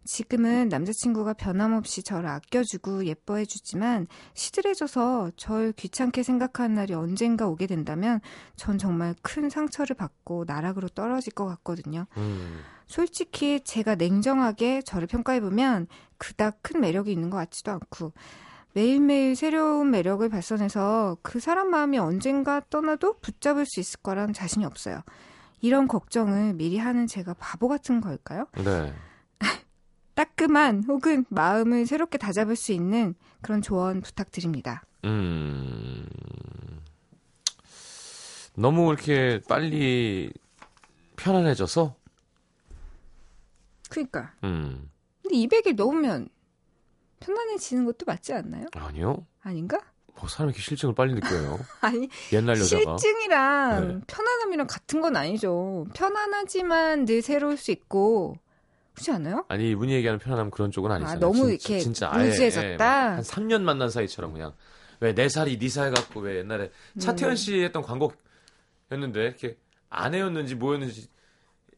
지금은 0.05 0.69
남자친구가 0.69 1.35
변함없이 1.35 2.03
저를 2.03 2.29
아껴주고 2.29 3.07
예뻐해주지만 3.07 4.09
시들해져서 4.35 5.31
절 5.37 5.73
귀찮게 5.73 6.25
생각하는 6.25 6.75
날이 6.75 6.95
언젠가 6.95 7.47
오게 7.47 7.69
된다면 7.69 8.21
전 8.57 8.79
정말 8.79 9.15
큰 9.23 9.49
상처를 9.49 9.95
받고 9.95 10.45
나락으로 10.47 10.89
떨어질 10.89 11.33
것 11.33 11.47
같거든요. 11.47 12.07
음. 12.17 12.61
솔직히 12.87 13.61
제가 13.63 13.95
냉정하게 13.95 14.83
저를 14.83 15.07
평가해보면 15.07 15.87
그닥 16.19 16.59
큰 16.63 16.81
매력이 16.81 17.13
있는 17.13 17.31
것 17.31 17.37
같지도 17.37 17.71
않고 17.71 18.13
매일매일 18.75 19.37
새로운 19.37 19.91
매력을 19.91 20.27
발산해서 20.29 21.19
그 21.23 21.41
사람 21.41 21.71
마음이 21.71 21.99
언젠가 21.99 22.63
떠나도 22.71 23.19
붙잡을 23.21 23.67
수 23.67 23.81
있을 23.81 24.01
거란 24.01 24.33
자신이 24.33 24.65
없어요. 24.65 25.03
이런 25.61 25.87
걱정을 25.87 26.55
미리 26.55 26.79
하는 26.79 27.07
제가 27.07 27.35
바보 27.35 27.69
같은 27.69 28.01
걸까요? 28.01 28.47
네. 28.65 28.93
따끔한 30.15 30.85
혹은 30.89 31.25
마음을 31.29 31.87
새롭게 31.87 32.19
다잡을 32.19 32.57
수 32.57 32.73
있는 32.73 33.15
그런 33.43 33.63
조언 33.63 34.01
부탁드립니다. 34.01 34.83
음. 35.05 36.07
너무 38.55 38.93
이렇게 38.93 39.41
빨리 39.49 40.33
편안해져서 41.17 41.95
그니까. 43.89 44.33
음. 44.45 44.91
근데 45.23 45.37
200일 45.37 45.77
넘으면 45.77 46.29
편안해지는 47.25 47.85
것도 47.87 48.05
맞지 48.07 48.33
않나요? 48.33 48.67
아니요. 48.75 49.27
아닌가? 49.43 49.79
뭐 50.19 50.29
사람이 50.29 50.51
이렇게 50.51 50.63
실증을 50.63 50.95
빨리 50.95 51.15
느껴요. 51.15 51.59
아니, 51.81 52.09
옛날 52.33 52.57
여자가. 52.59 52.99
실증이랑 52.99 53.89
네. 53.89 54.01
편안함이랑 54.07 54.67
같은 54.67 55.01
건 55.01 55.17
아니죠. 55.17 55.87
편안하지만 55.95 57.07
늘 57.07 57.23
새로울 57.23 57.57
수 57.57 57.71
있고, 57.71 58.37
그렇지 58.95 59.11
않아요? 59.13 59.45
아니 59.49 59.71
이분이 59.71 59.93
얘기하는 59.95 60.19
편안함 60.19 60.51
그런 60.51 60.71
쪽은 60.71 60.91
아니잖아요. 60.93 61.19
너무 61.19 61.39
진- 61.39 61.49
이렇게 61.49 61.79
진짜 61.81 62.11
루즈해졌다? 62.15 62.73
예, 62.73 62.77
한 63.15 63.21
3년 63.23 63.63
만난 63.63 63.89
사이처럼 63.91 64.33
그냥 64.35 64.53
왜 65.01 65.15
내 65.15 65.29
살이 65.31 65.59
네 65.59 65.69
살 65.69 65.91
같고 65.93 66.21
왜 66.21 66.37
옛날에 66.39 66.71
차태현 66.99 67.35
씨 67.37 67.61
했던 67.63 67.83
광고였는데 67.83 69.21
이렇게 69.21 69.57
아내였는지 69.89 70.55
뭐였는지 70.55 71.09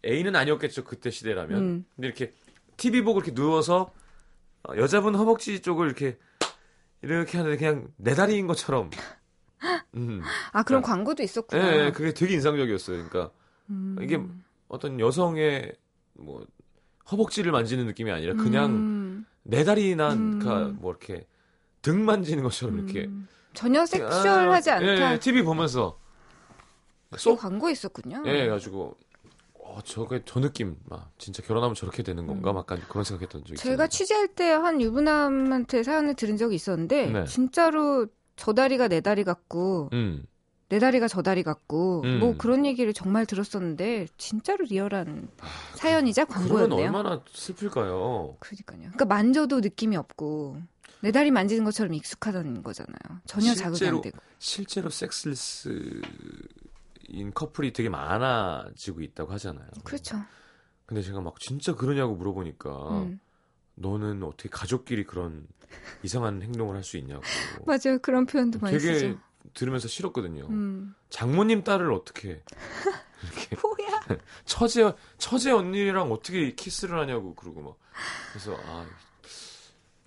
애인은 0.04 0.34
아니었겠죠 0.36 0.84
그때 0.84 1.10
시대라면. 1.10 1.58
음. 1.58 1.84
근데 1.94 2.08
이렇게 2.08 2.32
TV 2.76 3.02
보고 3.02 3.20
이렇게 3.20 3.32
누워서 3.32 3.80
어, 3.82 3.92
여자분 4.76 5.14
허벅지 5.14 5.60
쪽을 5.60 5.86
이렇게 5.86 6.18
이렇게 7.02 7.38
하는데 7.38 7.56
그냥 7.56 7.88
내 7.96 8.14
다리인 8.14 8.46
것처럼. 8.46 8.90
음. 9.94 10.22
아, 10.52 10.62
그런 10.62 10.82
아. 10.82 10.86
광고도 10.86 11.22
예, 11.22 11.24
있었구나. 11.24 11.86
예, 11.86 11.92
그게 11.92 12.12
되게 12.12 12.34
인상적이었어요. 12.34 13.08
그러니까 13.08 13.32
음. 13.70 13.96
이게 14.00 14.20
어떤 14.68 14.98
여성의 14.98 15.72
뭐 16.14 16.44
허벅지를 17.10 17.52
만지는 17.52 17.86
느낌이 17.86 18.10
아니라 18.10 18.34
그냥 18.34 18.70
음. 18.70 19.26
내 19.42 19.64
다리나 19.64 20.14
음. 20.14 20.38
그러니까 20.38 20.72
뭐 20.80 20.90
이렇게 20.90 21.26
등 21.82 22.04
만지는 22.04 22.42
것처럼 22.42 22.78
이렇게 22.78 23.04
음. 23.04 23.28
전혀 23.52 23.84
섹슈얼하지 23.86 24.70
아, 24.70 24.76
않다. 24.76 25.12
예, 25.12 25.18
TV 25.18 25.42
보면서 25.42 25.98
또쏙 27.10 27.38
광고 27.38 27.70
있었군요. 27.70 28.22
예, 28.26 28.48
가지고 28.48 28.96
어 29.74 29.80
저게 29.82 30.22
저 30.24 30.38
느낌 30.40 30.76
막 30.84 31.10
진짜 31.18 31.42
결혼하면 31.42 31.74
저렇게 31.74 32.04
되는 32.04 32.28
건가 32.28 32.52
음. 32.52 32.54
막 32.54 32.60
약간 32.70 32.80
그런 32.88 33.02
생각했던 33.02 33.42
적이 33.44 33.56
제가 33.56 33.74
있어요. 33.74 33.88
취재할 33.88 34.28
때 34.28 34.50
한 34.52 34.80
유부남한테 34.80 35.82
사연을 35.82 36.14
들은 36.14 36.36
적이 36.36 36.54
있었는데 36.54 37.06
네. 37.10 37.24
진짜로 37.24 38.06
저 38.36 38.52
다리가 38.52 38.86
내 38.86 39.00
다리 39.00 39.24
같고 39.24 39.90
음. 39.92 40.26
내 40.68 40.78
다리가 40.78 41.08
저 41.08 41.22
다리 41.22 41.42
같고 41.42 42.02
음. 42.04 42.20
뭐 42.20 42.36
그런 42.38 42.64
얘기를 42.66 42.92
정말 42.92 43.26
들었었는데 43.26 44.06
진짜로 44.16 44.64
리얼한 44.64 45.28
사연이자 45.74 46.24
그러면 46.26 46.48
광고였네요. 46.48 46.86
얼마나 46.86 47.20
슬플까요? 47.32 48.36
그러니까요. 48.38 48.78
그러니까 48.78 49.04
만져도 49.06 49.58
느낌이 49.60 49.96
없고 49.96 50.58
내 51.00 51.10
다리 51.10 51.30
만지는 51.32 51.64
것처럼 51.64 51.94
익숙하다는 51.94 52.62
거잖아요. 52.62 53.20
전혀 53.26 53.54
자극이 53.54 53.76
실제로 53.78 53.96
안 53.96 54.02
되고. 54.02 54.18
실제로 54.38 54.88
섹스리스 54.90 56.00
인 57.14 57.32
커플이 57.32 57.72
되게 57.72 57.88
많아지고 57.88 59.00
있다고 59.02 59.32
하잖아요. 59.32 59.68
그렇죠. 59.84 60.18
근데 60.86 61.02
제가 61.02 61.20
막 61.20 61.38
진짜 61.40 61.74
그러냐고 61.74 62.14
물어보니까 62.16 62.70
음. 63.02 63.20
너는 63.76 64.22
어떻게 64.22 64.48
가족끼리 64.48 65.04
그런 65.04 65.46
이상한 66.02 66.42
행동을 66.42 66.76
할 66.76 66.82
수 66.84 66.96
있냐고. 66.98 67.22
맞아요. 67.66 67.98
그런 68.02 68.26
표현도 68.26 68.58
많이 68.60 68.78
되게 68.78 68.94
쓰죠. 68.94 69.18
들으면서 69.54 69.88
싫었거든요. 69.88 70.46
음. 70.48 70.94
장모님 71.10 71.64
딸을 71.64 71.92
어떻게 71.92 72.42
이렇게 73.22 73.56
뭐야? 73.62 74.00
처제 74.44 74.92
처제 75.18 75.52
언니랑 75.52 76.12
어떻게 76.12 76.52
키스를 76.54 76.98
하냐고 76.98 77.34
그러고 77.34 77.62
막 77.62 77.76
그래서 78.32 78.56
아 78.66 78.86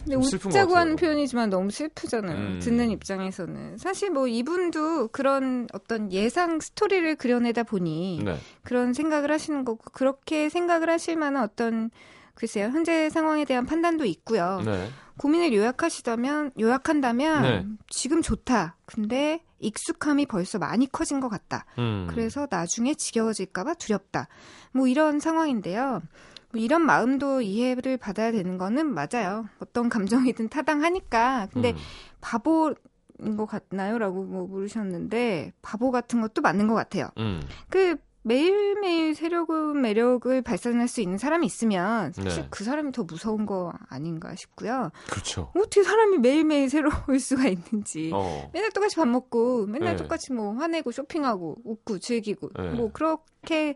근데 0.08 0.16
웃자고. 0.16 0.76
하는 0.76 0.96
표현이지만 0.96 1.50
너무 1.50 1.70
슬프잖아요. 1.70 2.36
음. 2.38 2.60
듣는 2.62 2.90
입장에서는. 2.92 3.78
사실 3.78 4.10
뭐 4.10 4.28
이분도 4.28 5.10
그런 5.10 5.68
어떤 5.74 6.12
예상 6.12 6.60
스토리를 6.60 7.16
그려내다 7.16 7.64
보니 7.64 8.22
네. 8.24 8.38
그런 8.64 8.94
생각을 8.94 9.32
하시는 9.32 9.66
거고 9.66 9.84
그렇게 9.92 10.50
생각을 10.50 10.90
하실 10.90 11.18
만한 11.18 11.44
어떤 11.44 11.90
글쎄요. 12.36 12.68
현재 12.68 13.10
상황에 13.10 13.46
대한 13.46 13.66
판단도 13.66 14.06
있고요. 14.06 14.62
네. 14.64 14.90
고민을 15.18 15.54
요약하시다면 15.54 16.52
요약한다면 16.60 17.42
네. 17.42 17.66
지금 17.90 18.22
좋다. 18.22 18.78
근데 18.86 19.44
익숙함이 19.60 20.28
벌써 20.28 20.60
많이 20.60 20.90
커진 20.92 21.20
것 21.20 21.30
같다. 21.30 21.66
음. 21.80 22.08
그래서 22.10 22.48
나중에 22.50 22.94
지겨워질까봐 22.94 23.74
두렵다. 23.76 24.28
뭐 24.72 24.88
이런 24.88 25.20
상황인데요. 25.20 26.02
뭐 26.52 26.62
이런 26.62 26.86
마음도 26.86 27.42
이해를 27.42 27.98
받아야 27.98 28.32
되는 28.32 28.58
거는 28.58 28.94
맞아요. 28.94 29.46
어떤 29.60 29.90
감정이든 29.90 30.50
타당하니까. 30.50 31.48
근데 31.52 31.72
음. 31.72 31.78
바보 32.22 32.74
인 33.20 33.36
것 33.36 33.48
같나요?라고 33.48 34.24
뭐 34.24 34.46
물으셨는데 34.46 35.52
바보 35.64 35.90
같은 35.90 36.22
것도 36.22 36.42
맞는 36.44 36.68
것 36.68 36.76
같아요. 36.76 37.10
음. 37.18 37.42
그 37.68 37.96
매일매일 38.22 39.16
새로운 39.16 39.82
매력을 39.82 40.40
발산할 40.44 40.88
수 40.88 41.02
있는 41.02 41.18
사람이 41.18 41.46
있으면 41.48 42.12
사실 42.14 42.44
네. 42.44 42.48
그 42.52 42.64
사람이 42.64 42.92
더 42.92 43.04
무서운 43.06 43.46
거 43.48 43.74
아닌가 43.90 44.36
싶고요. 44.36 44.92
그렇죠. 45.10 45.52
어떻게 45.56 45.82
사람이 45.82 46.18
매일매일 46.20 46.70
새로울 46.70 47.20
수가 47.20 47.48
있는지. 47.48 48.12
어. 48.14 48.52
맨날 48.54 48.70
똑같이 48.72 48.98
밥 48.98 49.08
먹고 49.08 49.66
맨날 49.66 49.96
네. 49.96 50.04
똑같이 50.04 50.34
뭐 50.34 50.54
화내고 50.54 50.92
쇼핑하고 50.92 51.56
웃고 51.64 51.98
즐기고 52.00 52.50
네. 52.56 52.70
뭐 52.72 52.92
그렇게 52.92 53.76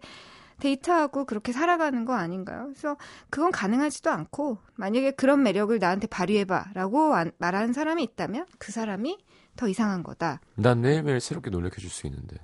데이트하고 0.62 1.26
그렇게 1.26 1.52
살아가는 1.52 2.06
거 2.06 2.14
아닌가요? 2.14 2.66
그래서 2.68 2.96
그건 3.30 3.52
가능하지도 3.52 4.10
않고 4.10 4.60
만약에 4.76 5.12
그런 5.12 5.44
매력을 5.44 5.78
나한테 5.78 6.08
발휘해봐라고 6.08 7.14
안- 7.16 7.32
말하는 7.40 7.74
사람이 7.74 8.02
있다면 8.04 8.46
그 8.60 8.72
사람이 8.72 9.18
더 9.58 9.68
이상한 9.68 10.04
거다. 10.04 10.40
난 10.56 10.80
매일매일 10.82 11.20
새롭게 11.20 11.50
놀래켜 11.50 11.78
줄수 11.82 12.08
있는데. 12.08 12.38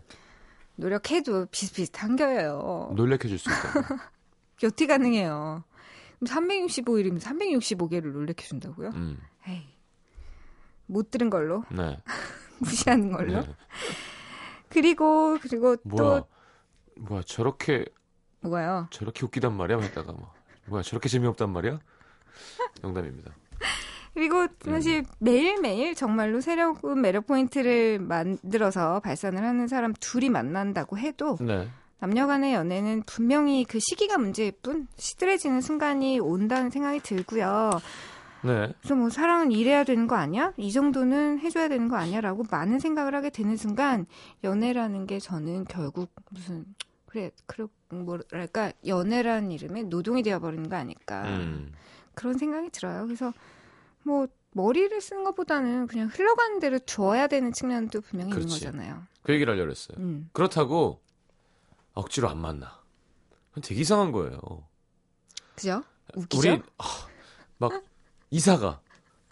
노력해도 0.76 1.46
비슷비슷한 1.48 2.16
거예요. 2.18 2.92
놀래켜 2.96 3.28
줄 3.28 3.40
수 3.40 3.50
있다. 3.50 3.58
어떻게 4.64 4.88
가능해요? 4.88 5.64
365일이면 6.24 7.20
365개를 7.22 8.12
놀래켜준다고요? 8.12 8.90
음. 8.90 9.20
에이, 9.48 9.64
못 10.88 11.12
들은 11.12 11.30
걸로 11.30 11.64
네. 11.72 11.98
무시하는 12.60 13.12
걸로. 13.12 13.42
네. 13.42 13.56
그리고 14.70 15.38
그리고 15.42 15.76
뭐야? 15.84 16.20
또 16.22 16.28
뭐야 16.98 17.22
저렇게 17.24 17.86
뭐가요? 18.42 18.88
저렇게 18.92 19.26
웃기단 19.26 19.56
말이야 19.56 19.80
했다가 19.80 20.12
막 20.12 20.34
뭐야 20.68 20.84
저렇게 20.84 21.10
재미없단 21.10 21.50
말이야? 21.52 21.80
농담입니다. 22.82 23.34
그리고 24.14 24.48
사실 24.66 25.06
매일매일 25.20 25.94
정말로 25.94 26.42
새로운 26.42 27.02
매력 27.02 27.28
포인트를 27.28 28.00
만들어서 28.00 29.00
발산을 29.00 29.44
하는 29.44 29.68
사람 29.68 29.94
둘이 30.00 30.30
만난다고 30.30 30.98
해도 30.98 31.38
네. 31.40 31.68
남녀 32.00 32.26
간의 32.26 32.54
연애는 32.54 33.04
분명히 33.06 33.64
그 33.64 33.80
시기가 33.80 34.18
문제일 34.18 34.54
뿐 34.64 34.88
시들해지는 34.98 35.62
순간이 35.62 36.20
온다는 36.20 36.72
생각이 36.72 37.00
들고요. 37.02 37.70
네. 38.44 38.74
그래서 38.80 38.96
뭐 38.96 39.10
사랑은 39.10 39.52
이래야 39.52 39.84
되는 39.84 40.08
거 40.08 40.16
아니야? 40.16 40.54
이 40.58 40.72
정도는 40.72 41.40
해줘야 41.40 41.68
되는 41.68 41.88
거 41.88 41.96
아니야? 41.98 42.22
라고 42.22 42.44
많은 42.50 42.80
생각을 42.80 43.14
하게 43.14 43.30
되는 43.30 43.56
순간 43.56 44.06
연애라는 44.44 45.06
게 45.06 45.20
저는 45.20 45.66
결국 45.66 46.12
무슨 46.32 46.66
그래 47.18 47.32
그렇 47.48 47.68
뭐랄까 47.90 48.72
연애라는 48.86 49.52
이름에 49.52 49.82
노동이 49.82 50.22
되어버리는 50.22 50.70
거 50.70 50.76
아닐까 50.76 51.24
음. 51.24 51.74
그런 52.14 52.38
생각이 52.38 52.70
들어요. 52.70 53.06
그래서 53.06 53.34
뭐 54.04 54.28
머리를 54.52 55.02
쓰는 55.02 55.24
것보다는 55.24 55.88
그냥 55.88 56.10
흘러가는 56.12 56.60
대로 56.60 56.78
두어야 56.78 57.26
되는 57.26 57.52
측면도 57.52 58.02
분명히 58.02 58.30
있는 58.32 58.46
그렇지. 58.46 58.66
거잖아요. 58.66 59.04
그 59.24 59.34
얘기를 59.34 59.52
하려고 59.52 59.72
했어요. 59.72 59.98
음. 60.00 60.30
그렇다고 60.32 61.02
억지로 61.94 62.30
안 62.30 62.38
만나. 62.38 62.80
그건 63.50 63.64
되게 63.64 63.82
이상한 63.82 64.12
거예요. 64.12 64.40
그죠? 65.56 65.84
웃기죠? 66.16 66.40
우리 66.40 66.62
아, 66.78 66.86
막 67.58 67.84
이사가 68.30 68.80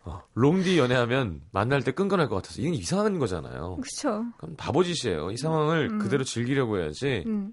어, 0.05 0.21
롱디 0.35 0.77
연애하면 0.77 1.41
만날 1.51 1.81
때 1.81 1.91
끈끈할 1.91 2.29
것 2.29 2.35
같아서 2.35 2.61
이건 2.61 2.75
이상한 2.75 3.17
거잖아요. 3.17 3.77
그렇죠. 3.77 4.25
그럼 4.37 4.55
바보짓이에요. 4.55 5.31
이 5.31 5.37
상황을 5.37 5.89
음. 5.93 5.99
그대로 5.99 6.23
즐기려고 6.23 6.79
해야지. 6.79 7.23
음. 7.25 7.51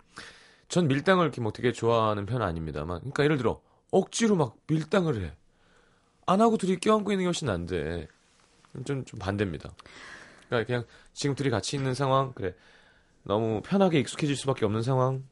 전 0.68 0.86
밀당을 0.86 1.24
이렇게 1.24 1.40
뭐 1.40 1.50
되게 1.50 1.72
좋아하는 1.72 2.26
편은 2.26 2.46
아닙니다만. 2.46 3.00
그러니까 3.00 3.24
예를 3.24 3.38
들어 3.38 3.60
억지로 3.90 4.36
막 4.36 4.56
밀당을 4.66 5.24
해. 5.24 5.32
안 6.26 6.40
하고 6.40 6.56
둘이 6.58 6.76
껴안고 6.76 7.10
있는 7.10 7.24
게 7.24 7.26
훨씬 7.26 7.46
난데. 7.46 8.06
좀, 8.84 9.04
좀 9.04 9.18
반대입니다. 9.18 9.70
그러니까 10.48 10.66
그냥 10.66 10.84
지금 11.14 11.34
둘이 11.34 11.50
같이 11.50 11.76
있는 11.76 11.94
상황, 11.94 12.32
그래. 12.34 12.54
너무 13.24 13.62
편하게 13.62 14.00
익숙해질 14.00 14.36
수밖에 14.36 14.64
없는 14.64 14.82
상황. 14.82 15.24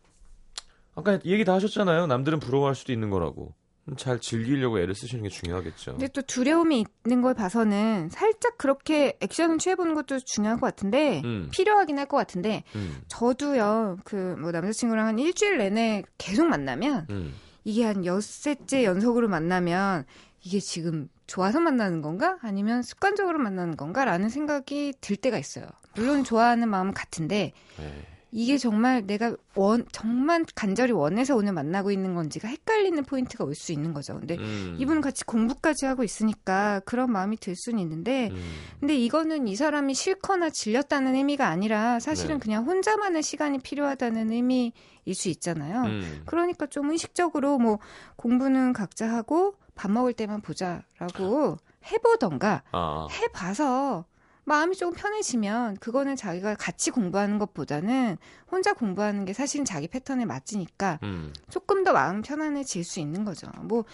아까 0.94 1.18
얘기 1.24 1.44
다 1.44 1.54
하셨잖아요. 1.54 2.06
남들은 2.06 2.40
부러워할 2.40 2.74
수도 2.74 2.92
있는 2.92 3.10
거라고. 3.10 3.54
잘 3.96 4.20
즐기려고 4.20 4.78
애를 4.78 4.94
쓰시는 4.94 5.24
게 5.24 5.28
중요하겠죠. 5.28 5.92
근데 5.92 6.06
또 6.08 6.22
두려움이 6.22 6.84
있는 7.04 7.22
걸 7.22 7.34
봐서는 7.34 8.08
살짝 8.10 8.56
그렇게 8.58 9.16
액션을 9.20 9.58
취해보는 9.58 9.94
것도 9.94 10.20
중요한 10.20 10.60
것 10.60 10.66
같은데 10.66 11.22
음, 11.24 11.48
필요하긴 11.52 11.98
할 11.98 12.06
것 12.06 12.16
같은데 12.16 12.62
음, 12.76 13.00
저도요 13.08 13.98
그 14.04 14.36
뭐 14.38 14.52
남자친구랑 14.52 15.06
한 15.06 15.18
일주일 15.18 15.58
내내 15.58 16.04
계속 16.18 16.46
만나면 16.46 17.06
음. 17.10 17.34
이게 17.64 17.84
한 17.84 18.04
엿새째 18.06 18.84
연속으로 18.84 19.28
만나면 19.28 20.04
이게 20.42 20.60
지금 20.60 21.08
좋아서 21.26 21.60
만나는 21.60 22.00
건가 22.00 22.38
아니면 22.42 22.82
습관적으로 22.82 23.38
만나는 23.38 23.76
건가라는 23.76 24.28
생각이 24.28 24.94
들 25.00 25.16
때가 25.16 25.36
있어요. 25.38 25.66
물론 25.96 26.24
좋아하는 26.24 26.68
마음은 26.68 26.94
같은데 26.94 27.52
에이, 27.78 27.86
이게 28.32 28.58
정말 28.58 29.06
내가 29.06 29.34
원 29.54 29.84
정말 29.92 30.44
간절히 30.54 30.92
원해서 30.92 31.34
오늘 31.34 31.52
만나고 31.52 31.90
있는 31.90 32.14
건지가 32.14 32.48
헷갈리는 32.48 33.02
포인트가 33.04 33.44
올 33.44 33.54
수 33.54 33.72
있는 33.72 33.92
거죠. 33.92 34.14
근데 34.18 34.36
음, 34.36 34.76
이분은 34.78 35.00
같이 35.00 35.24
공부까지 35.24 35.86
하고 35.86 36.04
있으니까 36.04 36.80
그런 36.84 37.10
마음이 37.12 37.36
들 37.36 37.54
수는 37.56 37.78
있는데 37.80 38.28
음, 38.30 38.52
근데 38.78 38.96
이거는 38.96 39.48
이 39.48 39.56
사람이 39.56 39.94
싫거나 39.94 40.50
질렸다는 40.50 41.14
의미가 41.14 41.46
아니라 41.48 41.98
사실은 42.00 42.36
네. 42.36 42.40
그냥 42.40 42.64
혼자만의 42.64 43.22
시간이 43.22 43.58
필요하다는 43.58 44.30
의미일 44.30 44.72
수 45.12 45.28
있잖아요. 45.28 45.82
음. 45.82 46.22
그러니까 46.26 46.66
좀 46.66 46.90
의식적으로 46.90 47.58
뭐 47.58 47.78
공부는 48.16 48.72
각자 48.72 49.08
하고 49.12 49.54
밥 49.74 49.90
먹을 49.90 50.12
때만 50.12 50.40
보자라고 50.40 51.56
해보던가 51.90 52.62
아, 52.72 53.06
해봐서 53.10 54.04
마음이 54.44 54.74
조금 54.76 54.94
편해지면 54.94 55.76
그거는 55.76 56.16
자기가 56.16 56.54
같이 56.54 56.90
공부하는 56.90 57.38
것보다는 57.38 58.16
혼자 58.50 58.72
공부하는 58.72 59.24
게 59.24 59.32
사실은 59.32 59.64
자기 59.64 59.86
패턴에 59.88 60.24
맞으니까 60.24 60.98
음, 61.02 61.32
조금 61.50 61.84
더 61.84 61.92
마음 61.92 62.22
편안해질 62.22 62.84
수 62.84 63.00
있는 63.00 63.24
거죠. 63.24 63.48
뭐 63.62 63.84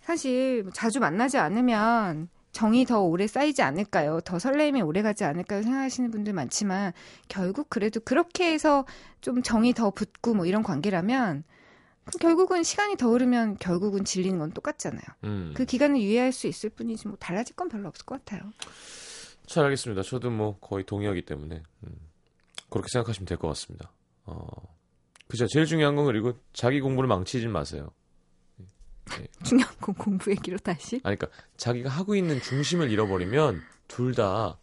사실 0.00 0.66
자주 0.74 1.00
만나지 1.00 1.38
않으면 1.38 2.28
정이 2.52 2.86
더 2.86 3.00
오래 3.00 3.26
쌓이지 3.26 3.62
않을까요? 3.62 4.20
더 4.20 4.38
설레임이 4.38 4.80
오래 4.82 5.02
가지 5.02 5.24
않을까요? 5.24 5.62
생각하시는 5.62 6.10
분들 6.10 6.32
많지만 6.32 6.92
결국 7.28 7.68
그래도 7.68 8.00
그렇게 8.00 8.52
해서 8.52 8.86
좀 9.20 9.42
정이 9.42 9.74
더 9.74 9.90
붙고 9.90 10.34
뭐 10.34 10.46
이런 10.46 10.62
관계라면 10.62 11.42
결국은 12.20 12.62
시간이 12.62 12.96
더 12.96 13.10
흐르면 13.10 13.56
결국은 13.58 14.04
질리는 14.04 14.38
건 14.38 14.52
똑같잖아요. 14.52 15.02
음. 15.24 15.52
그 15.56 15.64
기간을 15.64 16.00
유예할 16.00 16.32
수 16.32 16.46
있을 16.46 16.70
뿐이지 16.70 17.08
뭐 17.08 17.16
달라질 17.18 17.56
건 17.56 17.68
별로 17.68 17.88
없을 17.88 18.04
것 18.04 18.24
같아요. 18.24 18.52
잘 19.46 19.64
알겠습니다. 19.64 20.02
저도 20.02 20.30
뭐 20.30 20.58
거의 20.60 20.84
동의하기 20.84 21.22
때문에 21.22 21.62
음, 21.84 21.92
그렇게 22.70 22.88
생각하시면 22.92 23.26
될 23.26 23.38
것 23.38 23.48
같습니다. 23.48 23.90
어, 24.24 24.46
그죠. 25.28 25.46
제일 25.46 25.66
중요한 25.66 25.96
건 25.96 26.06
그리고 26.06 26.34
자기 26.52 26.80
공부를 26.80 27.08
망치지 27.08 27.48
마세요. 27.48 27.90
중요한 29.44 29.74
건 29.80 29.94
공부 29.96 30.30
얘기로 30.30 30.56
다시. 30.58 31.00
아니, 31.04 31.16
그러니까 31.16 31.28
자기가 31.56 31.90
하고 31.90 32.14
있는 32.14 32.40
중심을 32.40 32.90
잃어버리면 32.90 33.60
둘 33.88 34.14
다 34.14 34.58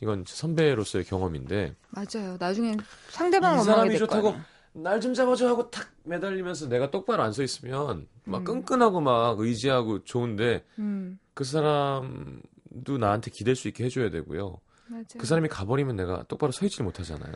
이건 0.00 0.24
선배로서의 0.26 1.04
경험인데 1.04 1.74
맞아요. 1.90 2.36
나중엔 2.38 2.78
상대방 3.10 3.54
이 3.54 3.58
원망이 3.58 3.64
사람이 3.66 3.88
될 3.90 3.98
좋다고 3.98 4.32
거야. 4.32 4.44
날좀 4.72 5.12
잡아줘 5.14 5.48
하고 5.48 5.68
탁 5.70 5.90
매달리면서 6.04 6.68
내가 6.68 6.90
똑바로 6.90 7.22
안 7.24 7.32
서 7.32 7.42
있으면 7.42 8.06
막 8.24 8.38
음. 8.42 8.44
끈끈하고 8.44 9.00
막 9.00 9.38
의지하고 9.40 10.04
좋은데 10.04 10.64
음, 10.78 11.18
그 11.34 11.42
사람 11.44 12.40
도 12.84 12.98
나한테 12.98 13.30
기댈 13.30 13.56
수 13.56 13.68
있게 13.68 13.84
해줘야 13.84 14.10
되고요. 14.10 14.60
맞아요. 14.88 15.04
그 15.18 15.26
사람이 15.26 15.48
가버리면 15.48 15.96
내가 15.96 16.24
똑바로 16.24 16.52
서 16.52 16.64
있질 16.66 16.84
못하잖아요. 16.84 17.32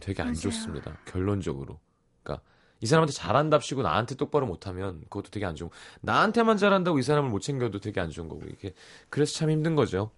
되게 0.00 0.22
안 0.22 0.28
맞아요. 0.28 0.40
좋습니다. 0.40 0.96
결론적으로. 1.04 1.78
그러니까 2.22 2.44
이 2.80 2.86
사람한테 2.86 3.12
잘한답시고 3.12 3.82
나한테 3.82 4.14
똑바로 4.14 4.46
못하면 4.46 5.00
그것도 5.02 5.30
되게 5.30 5.46
안 5.46 5.54
좋고 5.54 5.72
나한테만 6.00 6.56
잘한다고 6.56 6.98
이 6.98 7.02
사람을 7.02 7.30
못 7.30 7.40
챙겨도 7.40 7.80
되게 7.80 8.00
안 8.00 8.10
좋은 8.10 8.28
거고 8.28 8.42
이게 8.48 8.74
그래서 9.08 9.34
참 9.34 9.50
힘든 9.50 9.74
거죠. 9.74 10.10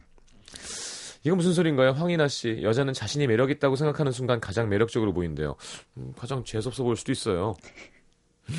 이건 1.24 1.38
무슨 1.38 1.54
소린가요? 1.54 1.92
황인아 1.92 2.28
씨. 2.28 2.60
여자는 2.62 2.92
자신이 2.92 3.26
매력 3.26 3.50
있다고 3.50 3.76
생각하는 3.76 4.12
순간 4.12 4.40
가장 4.40 4.68
매력적으로 4.68 5.14
보인대요. 5.14 5.56
음, 5.96 6.12
가장 6.16 6.44
재수없어 6.44 6.84
보일 6.84 6.96
수도 6.96 7.12
있어요. 7.12 7.54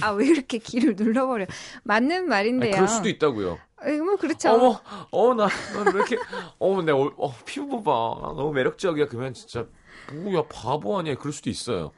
아, 0.01 0.11
왜 0.11 0.27
이렇게 0.27 0.57
귀를 0.57 0.95
눌러버려. 0.97 1.45
맞는 1.83 2.11
아니, 2.17 2.27
말인데요. 2.27 2.71
그럴 2.73 2.87
수도 2.87 3.09
있다고요. 3.09 3.59
아니, 3.77 3.97
뭐, 3.97 4.15
그렇죠. 4.15 4.49
어머, 4.51 4.81
어, 5.11 5.33
나, 5.33 5.47
나 5.47 5.83
왜 5.85 5.91
이렇게, 5.91 6.17
어머, 6.59 6.81
내 6.81 6.91
얼, 6.91 7.11
어, 7.17 7.33
피부 7.45 7.83
봐봐. 7.83 8.21
나 8.21 8.27
너무 8.33 8.51
매력적이야. 8.53 9.07
그러면 9.07 9.33
진짜, 9.33 9.65
뭐야, 10.13 10.43
바보 10.49 10.97
아니야. 10.97 11.15
그럴 11.15 11.31
수도 11.33 11.49
있어요. 11.49 11.91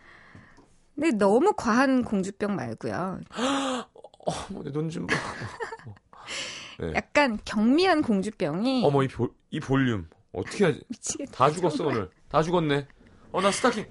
근데 0.95 1.11
너무 1.11 1.53
과한 1.55 2.03
공주병 2.03 2.55
말고요. 2.55 3.19
어머, 4.49 4.63
내돈좀 4.63 5.07
봐. 5.07 5.15
네. 6.79 6.93
약간 6.95 7.39
경미한 7.45 8.01
공주병이 8.01 8.83
어머, 8.85 9.03
이, 9.03 9.07
볼, 9.07 9.29
이 9.49 9.59
볼륨. 9.59 10.09
어떻게 10.33 10.65
하지? 10.65 10.81
미치겠다. 10.89 11.31
다 11.31 11.51
죽었어, 11.51 11.85
오늘. 11.87 12.09
다 12.29 12.43
죽었네. 12.43 12.87
어, 13.31 13.41
나 13.41 13.51
스타킹. 13.51 13.85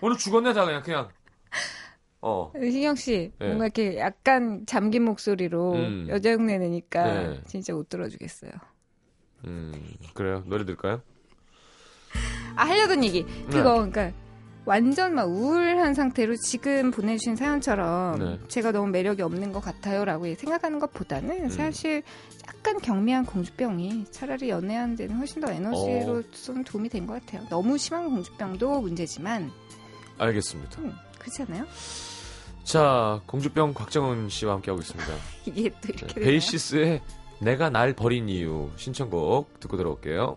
오늘 0.00 0.16
죽었네, 0.16 0.52
다 0.52 0.64
그냥, 0.64 0.82
그냥. 0.82 1.08
어. 2.22 2.52
신경 2.54 2.94
씨, 2.96 3.32
네. 3.38 3.46
뭔가 3.46 3.64
이렇게 3.66 3.98
약간 3.98 4.64
잠긴 4.66 5.04
목소리로 5.04 5.72
음. 5.74 6.06
여자 6.10 6.32
흉내 6.32 6.58
내니까 6.58 7.04
네. 7.04 7.40
진짜 7.46 7.72
못 7.72 7.88
들어주겠어요. 7.88 8.50
음, 9.46 9.72
그래요. 10.12 10.42
노래 10.46 10.64
들을까요? 10.64 11.00
아, 12.56 12.64
하려던 12.66 13.04
얘기. 13.04 13.24
네. 13.24 13.44
그거, 13.48 13.74
그러니까 13.76 14.12
완전 14.66 15.14
막 15.14 15.24
우울한 15.30 15.94
상태로 15.94 16.36
지금 16.36 16.90
보내주신 16.90 17.36
사연처럼 17.36 18.18
네. 18.18 18.38
제가 18.48 18.72
너무 18.72 18.88
매력이 18.90 19.22
없는 19.22 19.52
것 19.52 19.60
같아요라고 19.60 20.34
생각하는 20.34 20.78
것보다는 20.78 21.44
음. 21.44 21.48
사실 21.48 22.02
약간 22.46 22.78
경미한 22.78 23.24
공주병이 23.24 24.06
차라리 24.10 24.50
연애하는 24.50 24.96
데는 24.96 25.16
훨씬 25.16 25.40
더 25.40 25.50
에너지로서는 25.50 26.64
도움이 26.64 26.90
된 26.90 27.06
것 27.06 27.14
같아요. 27.24 27.48
너무 27.48 27.78
심한 27.78 28.10
공주병도 28.10 28.82
문제지만 28.82 29.50
알겠습니다. 30.18 30.82
음, 30.82 30.92
그렇지 31.20 31.42
않아요? 31.42 31.64
자, 32.64 33.20
공주병 33.26 33.74
곽정은 33.74 34.28
씨와 34.28 34.54
함께하고 34.54 34.80
있습니다. 34.80 35.12
이게 35.46 35.70
또 35.80 35.88
이렇게 35.88 36.06
네? 36.14 36.20
베이시스의 36.20 37.00
내가 37.40 37.70
날 37.70 37.94
버린 37.94 38.28
이유 38.28 38.70
신청곡 38.76 39.60
듣고 39.60 39.76
들어올게요. 39.76 40.36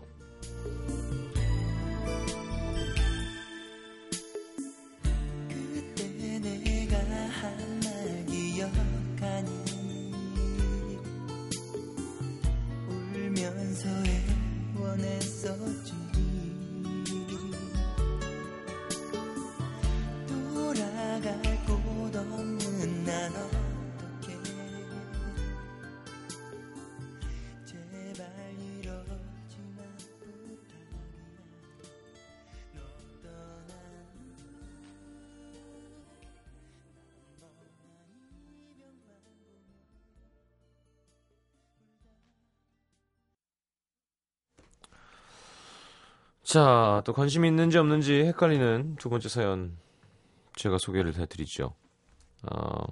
자, 46.54 47.02
또 47.04 47.12
관심이 47.12 47.48
있는지 47.48 47.78
없는지 47.78 48.12
헷갈리는 48.26 48.94
두 48.94 49.08
번째 49.10 49.28
사연 49.28 49.76
제가 50.54 50.78
소개를 50.78 51.16
해드리죠. 51.18 51.74
어, 52.48 52.84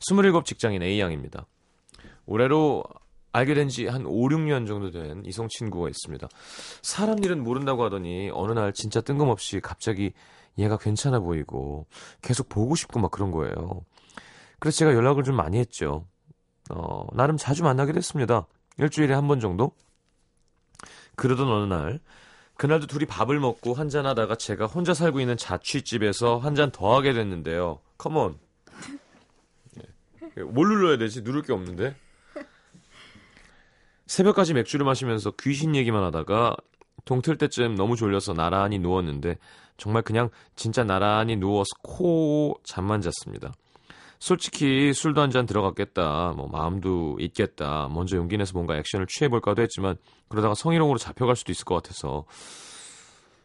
27 0.00 0.32
직장인 0.46 0.82
A양입니다. 0.82 1.44
올해로 2.24 2.84
알게 3.32 3.52
된 3.52 3.68
지 3.68 3.86
한 3.86 4.06
5, 4.06 4.30
6년 4.30 4.66
정도 4.66 4.90
된 4.90 5.22
이성 5.26 5.46
친구가 5.50 5.90
있습니다. 5.90 6.26
사람 6.80 7.22
일은 7.22 7.42
모른다고 7.42 7.84
하더니 7.84 8.30
어느 8.32 8.52
날 8.52 8.72
진짜 8.72 9.02
뜬금없이 9.02 9.60
갑자기 9.60 10.14
얘가 10.56 10.78
괜찮아 10.78 11.20
보이고 11.20 11.86
계속 12.22 12.48
보고 12.48 12.74
싶고 12.74 12.98
막 12.98 13.10
그런 13.10 13.30
거예요. 13.30 13.84
그래서 14.58 14.78
제가 14.78 14.94
연락을 14.94 15.22
좀 15.22 15.36
많이 15.36 15.58
했죠. 15.58 16.06
어, 16.70 17.04
나름 17.14 17.36
자주 17.36 17.62
만나게 17.62 17.92
됐습니다. 17.92 18.46
일주일에 18.78 19.12
한 19.12 19.28
번 19.28 19.38
정도? 19.38 19.72
그러던 21.16 21.48
어느 21.48 21.72
날 21.72 22.00
그날도 22.56 22.86
둘이 22.86 23.06
밥을 23.06 23.40
먹고 23.40 23.74
한잔 23.74 24.06
하다가 24.06 24.36
제가 24.36 24.66
혼자 24.66 24.94
살고 24.94 25.20
있는 25.20 25.36
자취집에서 25.36 26.38
한 26.38 26.54
잔 26.54 26.70
더 26.70 26.94
하게 26.96 27.12
됐는데요. 27.12 27.80
컴온. 27.98 28.38
예. 30.38 30.42
뭘 30.42 30.68
눌러야 30.68 30.98
되지? 30.98 31.22
누를 31.22 31.42
게 31.42 31.52
없는데. 31.52 31.96
새벽까지 34.06 34.54
맥주를 34.54 34.84
마시면서 34.84 35.32
귀신 35.40 35.74
얘기만 35.74 36.02
하다가 36.04 36.56
동틀 37.04 37.38
때쯤 37.38 37.74
너무 37.74 37.96
졸려서 37.96 38.34
나란히 38.34 38.78
누웠는데 38.78 39.38
정말 39.78 40.02
그냥 40.02 40.28
진짜 40.54 40.84
나란히 40.84 41.36
누워서 41.36 41.70
코 41.82 42.54
잠만 42.62 43.00
잤습니다. 43.00 43.52
솔직히 44.22 44.94
술도 44.94 45.20
한 45.20 45.32
잔 45.32 45.46
들어갔겠다. 45.46 46.34
뭐 46.36 46.46
마음도 46.46 47.16
있겠다. 47.18 47.88
먼저 47.90 48.16
용기 48.16 48.36
내서 48.36 48.52
뭔가 48.54 48.76
액션을 48.76 49.08
취해 49.08 49.28
볼까도 49.28 49.62
했지만 49.62 49.96
그러다가 50.28 50.54
성희롱으로 50.54 50.96
잡혀갈 50.96 51.34
수도 51.34 51.50
있을 51.50 51.64
것 51.64 51.74
같아서 51.74 52.24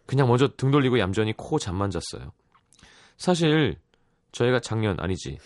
그냥 0.06 0.28
먼저 0.28 0.50
등 0.50 0.70
돌리고 0.70 1.00
얌전히 1.00 1.34
코 1.36 1.58
잠만 1.58 1.90
잤어요. 1.90 2.32
사실 3.18 3.78
저희가 4.34 4.60
작년 4.60 5.00
아니지. 5.00 5.40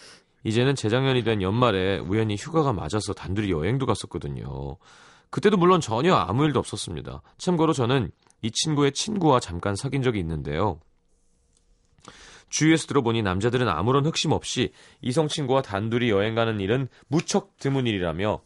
이제는 0.43 0.75
재작년이 0.75 1.23
된 1.23 1.41
연말에 1.41 1.99
우연히 1.99 2.35
휴가가 2.35 2.73
맞아서 2.73 3.13
단둘이 3.13 3.51
여행도 3.51 3.85
갔었거든요. 3.85 4.75
그때도 5.29 5.55
물론 5.55 5.79
전혀 5.79 6.13
아무 6.13 6.43
일도 6.43 6.59
없었습니다. 6.59 7.21
참고로 7.37 7.71
저는 7.71 8.11
이 8.41 8.51
친구의 8.51 8.91
친구와 8.91 9.39
잠깐 9.39 9.77
사귄 9.77 10.01
적이 10.01 10.19
있는데요. 10.19 10.81
주위에서 12.51 12.85
들어보니 12.85 13.23
남자들은 13.23 13.67
아무런 13.67 14.05
흑심 14.05 14.31
없이 14.31 14.71
이성 15.01 15.27
친구와 15.27 15.63
단둘이 15.63 16.11
여행 16.11 16.35
가는 16.35 16.59
일은 16.59 16.87
무척 17.07 17.57
드문 17.57 17.87
일이라며 17.87 18.41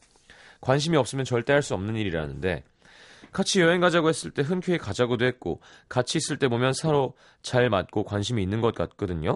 관심이 0.62 0.96
없으면 0.96 1.26
절대 1.26 1.52
할 1.52 1.62
수 1.62 1.74
없는 1.74 1.96
일이라는데 1.98 2.64
같이 3.34 3.60
여행 3.60 3.82
가자고 3.82 4.08
했을 4.08 4.32
때 4.32 4.42
흔쾌히 4.42 4.78
가자고도 4.78 5.26
했고 5.26 5.60
같이 5.90 6.18
있을 6.18 6.38
때 6.38 6.48
보면 6.48 6.72
서로 6.72 7.16
잘 7.42 7.70
맞고 7.70 8.06
관심이 8.06 8.42
있는 8.42 8.62
것 8.62 8.74
같거든요. 8.74 9.36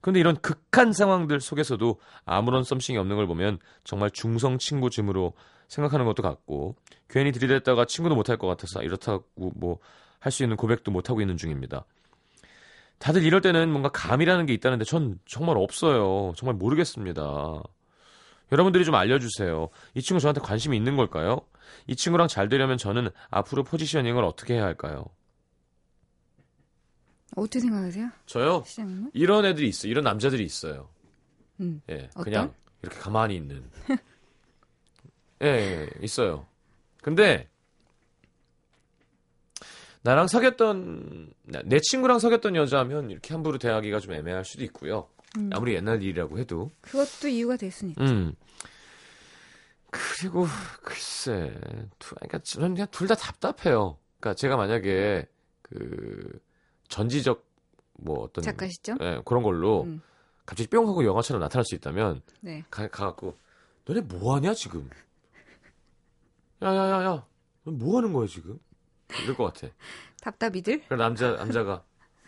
그런데 0.00 0.20
이런 0.20 0.36
극한 0.36 0.92
상황들 0.92 1.40
속에서도 1.40 1.98
아무런 2.24 2.62
썸씽이 2.62 2.96
없는 2.98 3.16
걸 3.16 3.26
보면 3.26 3.58
정말 3.82 4.10
중성 4.12 4.58
친구 4.58 4.90
쯤으로 4.90 5.32
생각하는 5.66 6.06
것도 6.06 6.22
같고 6.22 6.76
괜히 7.08 7.32
들이댔다가 7.32 7.86
친구도 7.86 8.14
못할 8.14 8.36
것 8.36 8.46
같아서 8.46 8.82
이렇다고 8.82 9.24
뭐 9.56 9.80
할 10.20 10.32
수 10.32 10.42
있는 10.42 10.56
고백도 10.56 10.90
못하고 10.90 11.20
있는 11.20 11.36
중입니다. 11.36 11.84
다들 12.98 13.22
이럴 13.24 13.40
때는 13.40 13.70
뭔가 13.70 13.88
감이라는 13.90 14.46
게 14.46 14.54
있다는데 14.54 14.84
전 14.84 15.18
정말 15.26 15.56
없어요. 15.58 16.32
정말 16.36 16.54
모르겠습니다. 16.56 17.62
여러분들이 18.52 18.84
좀 18.84 18.94
알려주세요. 18.94 19.68
이 19.94 20.02
친구 20.02 20.20
저한테 20.20 20.40
관심이 20.40 20.76
있는 20.76 20.96
걸까요? 20.96 21.40
이 21.86 21.96
친구랑 21.96 22.28
잘 22.28 22.48
되려면 22.48 22.78
저는 22.78 23.10
앞으로 23.30 23.64
포지셔닝을 23.64 24.24
어떻게 24.24 24.54
해야 24.54 24.64
할까요? 24.64 25.04
어떻게 27.34 27.60
생각하세요? 27.60 28.08
저요? 28.26 28.62
시장님은? 28.64 29.10
이런 29.12 29.44
애들이 29.44 29.68
있어요. 29.68 29.90
이런 29.90 30.04
남자들이 30.04 30.44
있어요. 30.44 30.88
음. 31.60 31.82
예, 31.90 32.08
어떤? 32.14 32.24
그냥 32.24 32.54
이렇게 32.82 32.98
가만히 32.98 33.34
있는. 33.36 33.68
예, 35.42 35.46
예, 35.46 35.90
있어요. 36.02 36.46
근데 37.02 37.48
나랑 40.06 40.28
사귀었던 40.28 41.32
내 41.64 41.80
친구랑 41.80 42.20
사귀었던 42.20 42.54
여자면 42.54 43.10
이렇게 43.10 43.34
함부로 43.34 43.58
대하기가 43.58 43.98
좀 43.98 44.12
애매할 44.12 44.44
수도 44.44 44.62
있고요. 44.62 45.08
음. 45.36 45.50
아무리 45.52 45.74
옛날 45.74 46.00
일이라고 46.00 46.38
해도. 46.38 46.70
그것도 46.80 47.26
이유가 47.26 47.56
될 47.56 47.72
수는 47.72 47.90
있죠. 47.90 48.04
음. 48.04 48.34
그리고 49.90 50.46
글쎄, 50.82 51.52
두, 51.98 52.14
그러니까 52.14 52.38
저는 52.38 52.74
그냥 52.74 52.86
둘 52.92 53.08
다 53.08 53.16
답답해요. 53.16 53.98
그러니까 54.20 54.34
제가 54.34 54.56
만약에 54.56 55.26
그 55.62 56.40
전지적 56.88 57.44
뭐 57.94 58.20
어떤 58.20 58.44
작가시죠? 58.44 58.94
예, 59.00 59.20
그런 59.24 59.42
걸로 59.42 59.82
음. 59.82 60.00
갑자기 60.44 60.68
뿅 60.70 60.86
하고 60.86 61.04
영화처럼 61.04 61.40
나타날 61.40 61.64
수 61.64 61.74
있다면 61.74 62.22
네. 62.42 62.62
가, 62.70 62.86
가갖고 62.86 63.36
너네 63.86 64.02
뭐 64.02 64.36
하냐 64.36 64.54
지금? 64.54 64.88
야야야야, 66.62 67.26
뭐 67.64 67.96
하는 67.96 68.12
거야 68.12 68.28
지금? 68.28 68.60
이럴 69.22 69.36
것 69.36 69.44
같아. 69.52 69.72
답답이들? 70.20 70.84
그럼 70.86 70.98
남자 70.98 71.32
남자가 71.32 71.84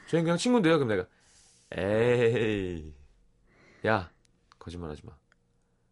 저희 0.06 0.22
그냥 0.22 0.38
친구인데요. 0.38 0.78
그럼 0.78 0.88
내가 0.88 1.06
에이, 1.76 2.94
야 3.86 4.10
거짓말 4.58 4.90
하지 4.90 5.04
마. 5.04 5.12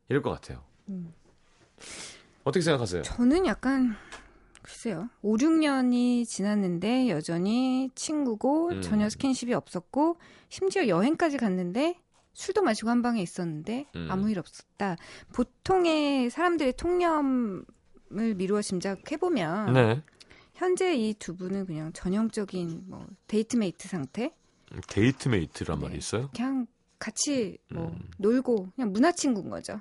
이럴 0.08 0.22
것 0.22 0.30
같아요. 0.30 0.64
음. 0.88 1.12
어떻게 2.44 2.62
생각하세요? 2.62 3.02
저는 3.02 3.46
약간 3.46 3.96
글쎄요. 4.62 5.08
5, 5.22 5.36
6년이 5.36 6.26
지났는데 6.26 7.08
여전히 7.08 7.90
친구고 7.94 8.70
음. 8.70 8.82
전혀 8.82 9.08
스킨십이 9.08 9.52
없었고 9.54 10.18
심지어 10.48 10.88
여행까지 10.88 11.36
갔는데 11.38 12.00
술도 12.34 12.62
마시고 12.62 12.90
한 12.90 13.02
방에 13.02 13.22
있었는데 13.22 13.86
음. 13.94 14.08
아무 14.10 14.30
일 14.30 14.38
없었다. 14.38 14.96
보통의 15.32 16.30
사람들의 16.30 16.74
통념을 16.74 17.64
미루어 18.36 18.60
짐작해 18.62 19.16
보면 19.16 19.72
네. 19.72 20.02
현재 20.56 20.94
이 20.94 21.14
두 21.14 21.36
분은 21.36 21.66
그냥 21.66 21.92
전형적인 21.92 22.84
뭐 22.86 23.06
date 23.28 23.58
mate 23.58 23.88
상태? 23.88 24.32
date 24.88 25.21
mate란 25.21 25.78
네. 25.78 25.86
말이 25.86 25.98
있어요? 25.98 26.30
그냥 26.34 26.66
같이 26.98 27.58
뭐 27.70 27.88
음. 27.88 28.08
놀고 28.18 28.68
그냥 28.74 28.92
문화 28.92 29.12
친구인 29.12 29.50
거죠. 29.50 29.80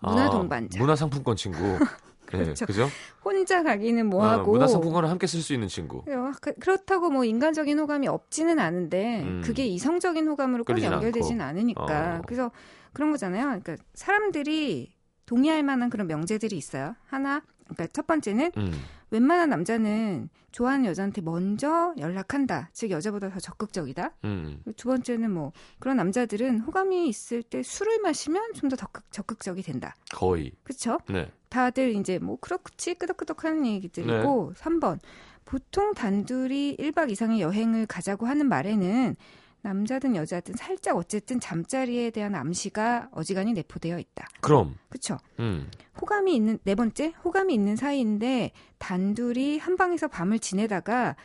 문화 0.00 0.26
아, 0.26 0.30
동반자. 0.30 0.78
문화 0.78 0.94
상품권 0.96 1.36
친구. 1.36 1.58
네, 2.32 2.44
그렇죠. 2.44 2.64
그죠? 2.66 2.88
혼자 3.24 3.62
가기는 3.64 4.02
어, 4.02 4.08
뭐하고 4.08 4.52
문화 4.52 4.66
상품권을 4.68 5.08
함께 5.08 5.26
쓸 5.26 5.40
수 5.40 5.52
있는 5.52 5.66
친구. 5.66 6.02
그래요. 6.04 6.30
그- 6.40 6.54
그렇다고 6.54 7.10
뭐 7.10 7.24
인간적인 7.24 7.76
호감이 7.78 8.06
없지는 8.06 8.58
않은데 8.60 9.22
음. 9.22 9.42
그게 9.44 9.66
이성적인 9.66 10.28
호감으로 10.28 10.64
꼭 10.64 10.80
연결되진 10.80 11.40
않고. 11.40 11.48
않으니까 11.50 12.18
어. 12.18 12.22
그래서 12.26 12.52
그런 12.92 13.10
거잖아요. 13.10 13.46
그러니까 13.46 13.76
사람들이 13.94 14.92
동의할 15.26 15.62
만한 15.64 15.90
그런 15.90 16.06
명제들이 16.06 16.56
있어요. 16.56 16.94
하나, 17.06 17.42
그러니까 17.64 17.86
첫 17.92 18.06
번째는 18.06 18.52
음. 18.58 18.72
웬만한 19.10 19.48
남자는 19.50 20.28
좋아하는 20.52 20.84
여자한테 20.86 21.20
먼저 21.20 21.94
연락한다. 21.98 22.70
즉 22.72 22.90
여자보다 22.90 23.28
더 23.30 23.38
적극적이다. 23.38 24.12
음. 24.24 24.62
두 24.76 24.88
번째는 24.88 25.30
뭐 25.30 25.52
그런 25.78 25.96
남자들은 25.96 26.60
호감이 26.60 27.08
있을 27.08 27.42
때 27.42 27.62
술을 27.62 28.00
마시면 28.00 28.54
좀 28.54 28.70
더 28.70 28.76
적극적이 29.10 29.62
된다. 29.62 29.94
거의. 30.12 30.52
그렇죠? 30.62 30.98
네. 31.08 31.30
다들 31.48 31.94
이제 31.96 32.18
뭐 32.18 32.38
그렇지 32.40 32.94
끄덕끄덕 32.94 33.44
하는 33.44 33.66
얘기들이고 33.66 34.54
3번 34.56 34.98
보통 35.44 35.94
단둘이 35.94 36.76
1박 36.78 37.10
이상의 37.10 37.40
여행을 37.40 37.86
가자고 37.86 38.26
하는 38.26 38.48
말에는 38.48 39.16
남자든 39.62 40.16
여자든 40.16 40.54
살짝 40.56 40.96
어쨌든 40.96 41.38
잠자리에 41.40 42.10
대한 42.10 42.34
암시가 42.34 43.10
어지간히 43.12 43.52
내포되어 43.52 43.98
있다. 43.98 44.26
그럼. 44.40 44.76
그렇죠? 44.88 45.18
음. 45.38 45.70
호감이 46.00 46.34
있는 46.34 46.58
네 46.64 46.74
번째 46.74 47.12
호감이 47.24 47.52
있는 47.52 47.76
사이인데 47.76 48.52
단둘이 48.78 49.58
한 49.58 49.76
방에서 49.76 50.08
밤을 50.08 50.38
지내다가 50.38 51.16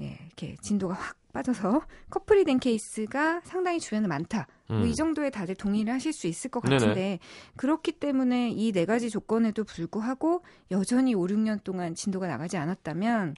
예, 0.00 0.18
이렇게 0.26 0.56
진도가 0.62 0.94
확 0.94 1.16
빠져서 1.32 1.82
커플이 2.10 2.44
된 2.44 2.58
케이스가 2.58 3.40
상당히 3.44 3.78
주변에 3.80 4.06
많다. 4.08 4.46
음. 4.70 4.78
뭐이 4.78 4.94
정도에 4.94 5.30
다들 5.30 5.54
동의를 5.54 5.92
하실 5.92 6.12
수 6.12 6.26
있을 6.26 6.50
것 6.50 6.62
네네. 6.62 6.78
같은데 6.78 7.18
그렇기 7.56 7.92
때문에 7.92 8.50
이 8.50 8.72
네 8.72 8.84
가지 8.84 9.10
조건에도 9.10 9.64
불구하고 9.64 10.42
여전히 10.70 11.14
5, 11.14 11.26
6년 11.26 11.62
동안 11.64 11.94
진도가 11.94 12.26
나가지 12.28 12.56
않았다면 12.56 13.34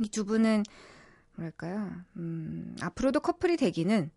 이 0.00 0.08
두 0.08 0.24
분은 0.24 0.62
뭐랄까요? 1.36 1.90
음, 2.16 2.76
앞으로도 2.80 3.20
커플이 3.20 3.56
되기는 3.56 4.10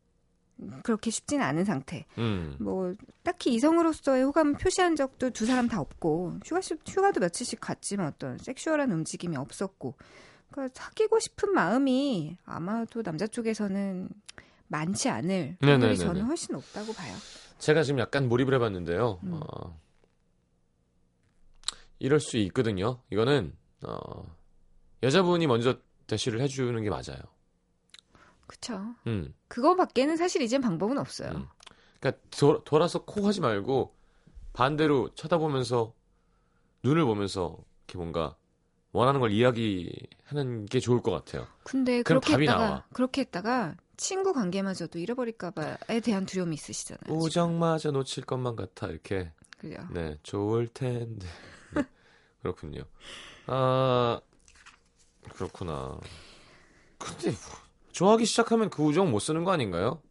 그렇게 0.84 1.10
쉽지는 1.10 1.46
않은 1.46 1.64
상태. 1.64 2.06
음. 2.18 2.58
뭐 2.60 2.94
딱히 3.24 3.54
이성으로서의 3.54 4.24
호감을 4.24 4.54
표시한 4.54 4.96
적도 4.96 5.30
두 5.30 5.46
사람 5.46 5.68
다 5.68 5.80
없고 5.80 6.40
휴가 6.46 6.60
휴가도 6.60 7.20
며칠씩 7.22 7.60
갔지만 7.62 8.08
어떤 8.08 8.38
섹슈얼한 8.38 8.92
움직임이 8.92 9.38
없었고 9.38 9.96
그러니까 10.52 10.74
사귀고 10.82 11.20
싶은 11.20 11.54
마음이 11.54 12.38
아마도 12.46 13.04
남자 13.04 13.28
쪽에서는 13.28 14.10
많지 14.68 15.10
않을 15.10 15.58
네네네네. 15.62 15.72
확률이 15.72 15.98
저는 15.98 16.24
훨씬 16.26 16.54
높다고 16.54 16.94
봐요. 16.94 17.16
제가 17.58 17.84
지금 17.84 18.00
약간 18.00 18.28
몰입을 18.28 18.54
해봤는데요. 18.56 19.20
음. 19.24 19.34
어, 19.34 19.80
이럴 22.00 22.20
수 22.20 22.38
있거든요. 22.38 23.02
이거는 23.12 23.56
어, 23.86 24.36
여자분이 25.04 25.48
먼저 25.48 25.78
대시를 26.10 26.42
해주는 26.42 26.82
게 26.84 26.90
맞아요. 26.90 27.20
그쵸. 28.48 28.96
음. 29.08 29.34
그거 29.48 29.76
밖에는 29.76 30.18
사실 30.18 30.42
이젠 30.42 30.60
방법은 30.60 30.98
없어요. 30.98 31.30
음. 31.32 31.48
그러니까 32.00 32.22
도, 32.32 32.64
돌아서 32.64 33.06
코 33.06 33.28
하지 33.28 33.42
말고 33.42 33.94
반대로 34.54 35.14
쳐다보면서 35.14 35.94
눈을 36.84 37.06
보면서 37.06 37.58
이렇게 37.88 37.98
뭔가 37.98 38.36
원하는 38.92 39.20
걸 39.20 39.32
이야기하는 39.32 40.66
게 40.66 40.80
좋을 40.80 41.02
것 41.02 41.12
같아요. 41.12 41.46
근데 41.64 42.02
그렇게 42.02 42.34
했다가 42.34 42.58
나와. 42.58 42.86
그렇게 42.94 43.22
했다가 43.22 43.76
친구 43.98 44.34
관계마저도 44.34 44.98
잃어버릴까봐에 44.98 46.00
대한 46.04 46.26
두려움이 46.26 46.56
있으시잖아요. 46.56 47.16
우정마저 47.16 47.92
놓칠 47.92 48.26
것만 48.26 48.56
같아 48.56 48.88
이렇게 48.88 49.32
그죠? 49.60 49.78
네 49.92 50.18
좋을 50.24 50.68
텐데 50.70 51.28
네, 51.76 51.84
그렇군요. 52.42 52.84
아 53.46 54.20
그렇구나. 55.30 55.98
근데 56.98 57.34
좋아하기 57.92 58.26
시작하면 58.26 58.70
그 58.70 58.84
우정 58.84 59.12
못 59.12 59.20
쓰는 59.20 59.44
거 59.44 59.52
아닌가요? 59.52 60.02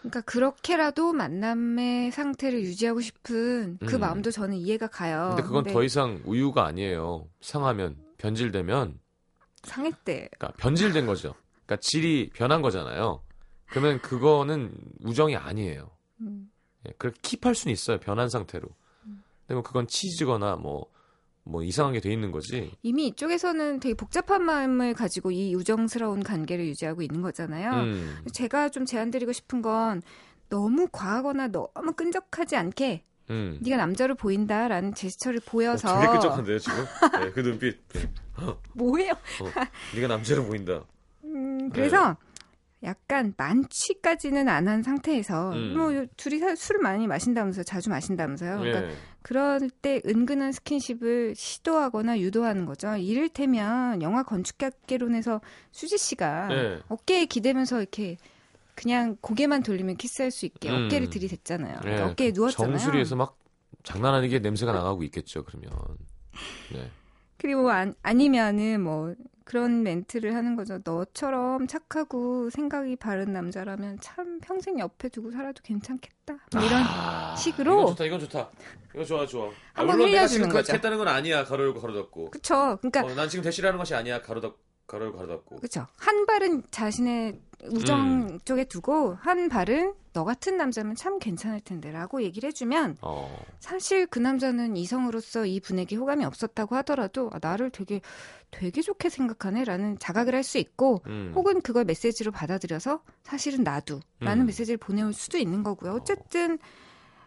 그러니까 0.00 0.20
그렇게라도 0.22 1.12
만남의 1.14 2.10
상태를 2.10 2.62
유지하고 2.62 3.00
싶은 3.00 3.78
그 3.86 3.94
음. 3.94 4.00
마음도 4.00 4.30
저는 4.30 4.56
이해가 4.56 4.88
가요. 4.88 5.28
근데 5.30 5.42
그건 5.42 5.64
근데 5.64 5.72
더 5.72 5.82
이상 5.82 6.20
우유가 6.26 6.66
아니에요. 6.66 7.26
상하면 7.40 7.96
변질되면 8.18 8.98
상했대. 9.62 10.28
그러니까 10.36 10.52
변질된 10.58 11.06
거죠. 11.06 11.34
그러니까 11.64 11.76
질이 11.80 12.30
변한 12.34 12.60
거잖아요. 12.60 13.22
그러면 13.70 14.00
그거는 14.02 14.76
우정이 15.00 15.36
아니에요. 15.36 15.90
음. 16.20 16.50
예, 16.86 16.92
그렇게 16.98 17.18
킵할 17.20 17.54
수는 17.54 17.72
있어요. 17.72 17.98
변한 17.98 18.28
상태로. 18.28 18.68
근데 19.46 19.54
뭐 19.54 19.62
그건 19.62 19.86
치즈거나 19.86 20.56
뭐, 20.56 20.86
뭐 21.46 21.62
이상한 21.62 21.92
게돼 21.92 22.10
있는 22.12 22.30
거지. 22.30 22.72
이미 22.82 23.08
이쪽에서는 23.08 23.80
되게 23.80 23.94
복잡한 23.94 24.42
마음을 24.44 24.94
가지고 24.94 25.30
이 25.30 25.54
우정스러운 25.54 26.22
관계를 26.22 26.66
유지하고 26.66 27.02
있는 27.02 27.20
거잖아요. 27.20 27.70
음. 27.82 28.18
제가 28.32 28.70
좀 28.70 28.86
제안드리고 28.86 29.32
싶은 29.32 29.60
건 29.60 30.00
너무 30.48 30.88
과하거나 30.90 31.48
너무 31.48 31.92
끈적하지 31.94 32.56
않게 32.56 33.04
음. 33.30 33.58
네가 33.62 33.76
남자로 33.76 34.14
보인다라는 34.14 34.94
제스처를 34.94 35.40
어, 35.40 35.50
보여서 35.50 35.98
되게 36.00 36.12
끈적한데요, 36.12 36.58
지금? 36.58 36.84
네, 37.20 37.30
그 37.32 37.40
눈빛. 37.40 37.78
네. 37.92 38.10
뭐예요? 38.74 39.12
어, 39.12 39.50
네가 39.94 40.08
남자로 40.08 40.44
보인다. 40.46 40.82
음, 41.24 41.70
그래서 41.70 42.16
약간 42.82 43.32
만취까지는 43.36 44.48
안 44.48 44.68
한 44.68 44.82
상태에서 44.82 45.52
음. 45.52 45.74
뭐 45.76 46.04
둘이 46.16 46.38
사- 46.38 46.54
술을 46.54 46.80
많이 46.80 47.06
마신다면서 47.06 47.62
자주 47.62 47.88
마신다면서요. 47.90 48.58
그러니까 48.58 48.90
예. 48.90 48.94
그럴 49.24 49.70
때 49.70 50.02
은근한 50.04 50.52
스킨십을 50.52 51.34
시도하거나 51.34 52.20
유도하는 52.20 52.66
거죠. 52.66 52.94
이를테면 52.96 54.02
영화 54.02 54.22
건축학개론에서 54.22 55.40
수지 55.72 55.96
씨가 55.96 56.48
예. 56.52 56.80
어깨에 56.88 57.24
기대면서 57.24 57.80
이렇게 57.80 58.18
그냥 58.74 59.16
고개만 59.22 59.62
돌리면 59.62 59.96
키스할 59.96 60.30
수 60.30 60.44
있게 60.44 60.68
음. 60.68 60.84
어깨를 60.84 61.08
들이댔잖아요. 61.08 61.78
그러니까 61.80 62.04
예. 62.04 62.10
어깨에 62.10 62.32
누웠잖아요. 62.34 62.76
정수리에서 62.76 63.16
막 63.16 63.38
장난 63.82 64.12
아니게 64.12 64.40
냄새가 64.40 64.72
나가고 64.72 65.02
있겠죠, 65.04 65.42
그러면. 65.42 65.70
네. 66.70 66.90
그리고 67.38 67.70
안, 67.70 67.94
아니면은 68.02 68.82
뭐 68.82 69.14
그런 69.44 69.82
멘트를 69.82 70.34
하는 70.34 70.56
거죠. 70.56 70.78
너처럼 70.84 71.66
착하고 71.66 72.50
생각이 72.50 72.96
바른 72.96 73.32
남자라면 73.32 73.98
참 74.00 74.40
평생 74.40 74.78
옆에 74.78 75.10
두고 75.10 75.30
살아도 75.30 75.60
괜찮겠다. 75.62 76.38
뭐 76.52 76.62
이런 76.62 76.82
아, 76.82 77.36
식으로. 77.36 77.74
이건 77.74 77.86
좋다, 77.88 78.04
이건 78.04 78.20
좋다. 78.20 78.50
이거 78.94 79.04
좋아, 79.04 79.26
좋아. 79.26 79.48
아, 79.48 79.52
한번 79.74 79.96
물론 79.96 80.12
내가 80.12 80.26
지금 80.26 80.48
거죠. 80.48 80.72
했다는 80.72 80.96
건 80.96 81.08
아니야, 81.08 81.44
가로 81.44 81.64
열고 81.64 81.80
가로 81.80 81.94
닫고. 81.94 82.30
그쵸. 82.30 82.78
그러니까 82.80 83.04
어, 83.04 83.14
난 83.14 83.28
지금 83.28 83.42
대시라는 83.44 83.78
것이 83.78 83.94
아니야, 83.94 84.22
가로 84.22 84.40
닫 84.40 84.54
가로 84.86 85.04
열고 85.06 85.18
가로 85.18 85.28
닫고. 85.36 85.56
그쵸. 85.56 85.86
한 85.98 86.24
발은 86.26 86.62
자신의 86.70 87.38
우정 87.70 88.00
음. 88.00 88.38
쪽에 88.44 88.64
두고 88.64 89.14
한 89.20 89.48
발은 89.48 89.94
너 90.14 90.22
같은 90.24 90.56
남자면 90.56 90.94
참 90.94 91.18
괜찮을 91.18 91.60
텐데라고 91.60 92.22
얘기를 92.22 92.46
해주면 92.48 92.98
어. 93.02 93.36
사실 93.58 94.06
그 94.06 94.20
남자는 94.20 94.76
이성으로서 94.76 95.44
이 95.44 95.58
분에게 95.58 95.96
호감이 95.96 96.24
없었다고 96.24 96.76
하더라도 96.76 97.28
아, 97.32 97.38
나를 97.42 97.70
되게 97.70 98.00
되게 98.52 98.80
좋게 98.80 99.08
생각하네라는 99.08 99.98
자각을 99.98 100.34
할 100.34 100.44
수 100.44 100.58
있고 100.58 101.02
음. 101.06 101.32
혹은 101.34 101.60
그걸 101.62 101.84
메시지로 101.84 102.30
받아들여서 102.30 103.02
사실은 103.24 103.64
나도 103.64 104.00
라는 104.20 104.44
음. 104.44 104.46
메시지를 104.46 104.76
보내올 104.78 105.12
수도 105.12 105.36
있는 105.38 105.62
거고요. 105.64 105.92
어쨌든 105.94 106.58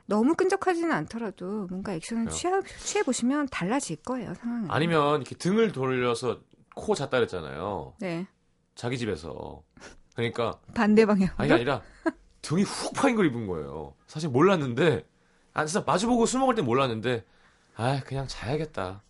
너무 0.06 0.36
끈적하지는 0.36 0.90
않더라도 0.94 1.68
뭔가 1.68 1.94
액션을. 1.94 2.30
취하, 2.30 2.62
취해 2.80 3.04
보시면 3.04 3.48
달라질 3.52 3.98
거예요 3.98 4.34
상황은. 4.36 4.72
아니면 4.72 5.22
이렇게 5.22 5.36
등을 5.36 5.74
돌려서 5.74 6.40
코 6.74 6.96
잤다 6.96 7.18
그랬잖아요. 7.18 7.96
네 8.00 8.28
자기 8.76 8.98
집에서. 8.98 9.64
그러니까 10.16 10.60
반대 10.74 11.06
방향. 11.06 11.30
아니 11.36 11.52
아니라 11.52 11.82
등이 12.48 12.64
훅 12.64 12.94
파인 12.94 13.16
걸 13.16 13.26
입은 13.26 13.48
거예요. 13.48 13.94
사실 14.08 14.30
몰랐는데 14.30 15.06
아 15.54 15.66
진짜 15.66 15.84
마주보고 15.86 16.26
술 16.26 16.40
먹을 16.40 16.56
땐 16.56 16.66
몰랐는데 16.66 17.26
아 17.76 18.02
그냥 18.06 18.28
자야겠다. 18.28 19.04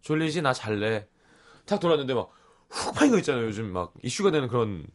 졸리지 0.00 0.42
나 0.42 0.52
잘래. 0.52 1.06
탁 1.66 1.80
돌았는데 1.80 2.14
막 2.14 2.42
훅 2.72 2.94
파인 2.94 3.10
거 3.10 3.18
있잖아요. 3.18 3.44
요즘 3.44 3.72
막 3.72 3.92
이슈가 4.02 4.30
되는 4.30 4.48
그런 4.48 4.86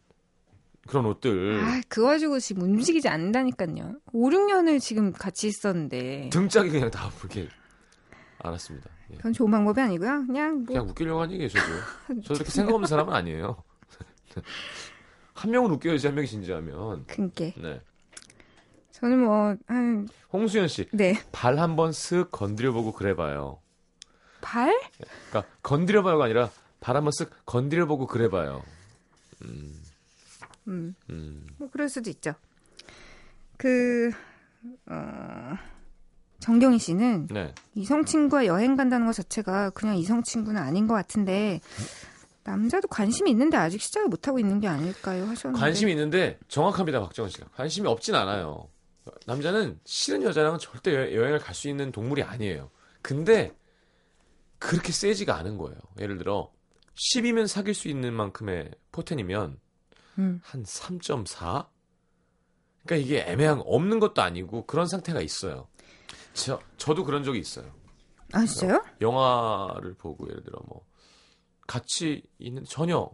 그런 0.88 1.06
옷들. 1.06 1.60
아, 1.62 1.80
그거 1.88 2.08
가지고 2.08 2.40
지금 2.40 2.62
움직이지 2.62 3.08
않는다니까요. 3.08 3.96
5, 4.12 4.30
6년을 4.30 4.80
지금 4.80 5.12
같이 5.12 5.46
있었는데. 5.46 6.30
등짝이 6.32 6.70
그냥 6.70 6.90
다 6.90 7.10
이렇게 7.20 7.48
알았습니다. 8.38 8.90
예. 9.12 9.16
그건 9.16 9.32
좋은 9.32 9.50
방법이 9.50 9.80
아니고요. 9.80 10.26
그냥 10.26 10.56
뭐 10.56 10.66
그냥 10.66 10.88
웃기려고 10.88 11.20
한 11.20 11.30
얘기예요, 11.32 11.48
저도. 11.50 12.22
저도 12.22 12.34
이렇게 12.34 12.50
생각 12.50 12.74
없는 12.74 12.88
사람은 12.88 13.12
아니에요. 13.14 13.62
한 15.38 15.52
명은 15.52 15.70
웃겨야지 15.70 16.06
한 16.08 16.16
명이 16.16 16.26
진지하면. 16.26 17.06
그게 17.06 17.54
네. 17.56 17.80
저는 18.90 19.20
뭐 19.24 19.56
한 19.66 20.08
홍수연 20.32 20.66
씨, 20.66 20.88
네. 20.92 21.14
발 21.30 21.58
한번 21.60 21.90
쓱 21.92 22.30
건드려보고 22.32 22.92
그래봐요. 22.92 23.60
발? 24.40 24.76
그러니까 25.28 25.52
건드려봐요가 25.62 26.24
아니라 26.24 26.50
발 26.80 26.96
한번 26.96 27.12
쓱 27.12 27.30
건드려보고 27.46 28.06
그래봐요. 28.08 28.64
음, 29.44 29.80
음. 30.66 30.94
음. 31.10 31.46
뭐 31.58 31.68
그럴 31.70 31.88
수도 31.88 32.10
있죠. 32.10 32.34
그 33.56 34.10
어, 34.86 35.54
정경희 36.40 36.78
씨는 36.80 37.28
네. 37.28 37.54
이성 37.74 38.04
친구와 38.04 38.46
여행 38.46 38.74
간다는 38.76 39.06
것 39.06 39.12
자체가 39.12 39.70
그냥 39.70 39.96
이성 39.96 40.24
친구는 40.24 40.60
아닌 40.60 40.88
것 40.88 40.94
같은데 40.94 41.60
남자도 42.48 42.88
관심이 42.88 43.30
있는데 43.30 43.56
아직 43.56 43.80
시작을 43.80 44.08
못 44.08 44.26
하고 44.26 44.38
있는 44.38 44.58
게 44.60 44.68
아닐까요? 44.68 45.26
하셨는데 45.26 45.60
관심이 45.60 45.92
있는데 45.92 46.38
정확합니다, 46.48 47.00
박정은 47.00 47.30
씨가. 47.30 47.46
관심이 47.54 47.86
없진 47.86 48.14
않아요. 48.14 48.68
남자는 49.26 49.78
싫은 49.84 50.22
여자랑은 50.22 50.58
절대 50.58 50.94
여- 50.94 51.12
여행을 51.14 51.38
갈 51.38 51.54
수 51.54 51.68
있는 51.68 51.92
동물이 51.92 52.22
아니에요. 52.22 52.70
근데 53.02 53.54
그렇게 54.58 54.92
세지가 54.92 55.36
않은 55.36 55.56
거예요. 55.58 55.76
예를 56.00 56.18
들어 56.18 56.50
10이면 56.94 57.46
사귈 57.46 57.74
수 57.74 57.88
있는 57.88 58.12
만큼의 58.14 58.70
포텐이면 58.92 59.58
음. 60.18 60.40
한 60.42 60.62
3.4? 60.64 61.66
그러니까 62.84 63.06
이게 63.06 63.20
애매한 63.30 63.62
없는 63.64 64.00
것도 64.00 64.20
아니고 64.22 64.66
그런 64.66 64.86
상태가 64.86 65.20
있어요. 65.20 65.68
저 66.32 66.58
저도 66.76 67.04
그런 67.04 67.22
적이 67.22 67.38
있어요. 67.40 67.70
아 68.32 68.44
진짜요? 68.44 68.82
영화를 69.00 69.94
보고 69.94 70.28
예를 70.28 70.42
들어 70.42 70.58
뭐 70.66 70.84
같이 71.68 72.22
있는 72.40 72.64
전혀 72.64 73.08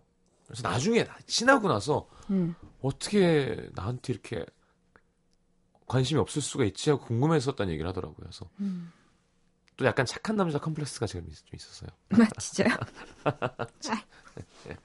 그래서 0.47 0.67
나중에 0.67 1.05
나- 1.05 1.19
지나고 1.27 1.69
나서 1.69 2.09
음. 2.31 2.55
어떻게 2.81 3.69
나한테 3.75 4.13
이렇게 4.15 4.47
관심이 5.87 6.19
없을 6.21 6.41
수가 6.41 6.65
있지 6.65 6.89
하고 6.91 7.05
궁금했었다는 7.05 7.73
얘기를 7.73 7.87
하더라고요. 7.91 8.17
그래서 8.19 8.49
음. 8.61 8.91
또 9.77 9.85
약간 9.85 10.07
착한 10.07 10.37
남자 10.37 10.59
컴플렉스가 10.59 11.07
지금 11.07 11.27
있- 11.29 11.35
좀 11.45 11.49
있었어요. 11.55 11.91
아, 12.11 12.29
진짜요? 12.39 12.69
예. 14.71 14.77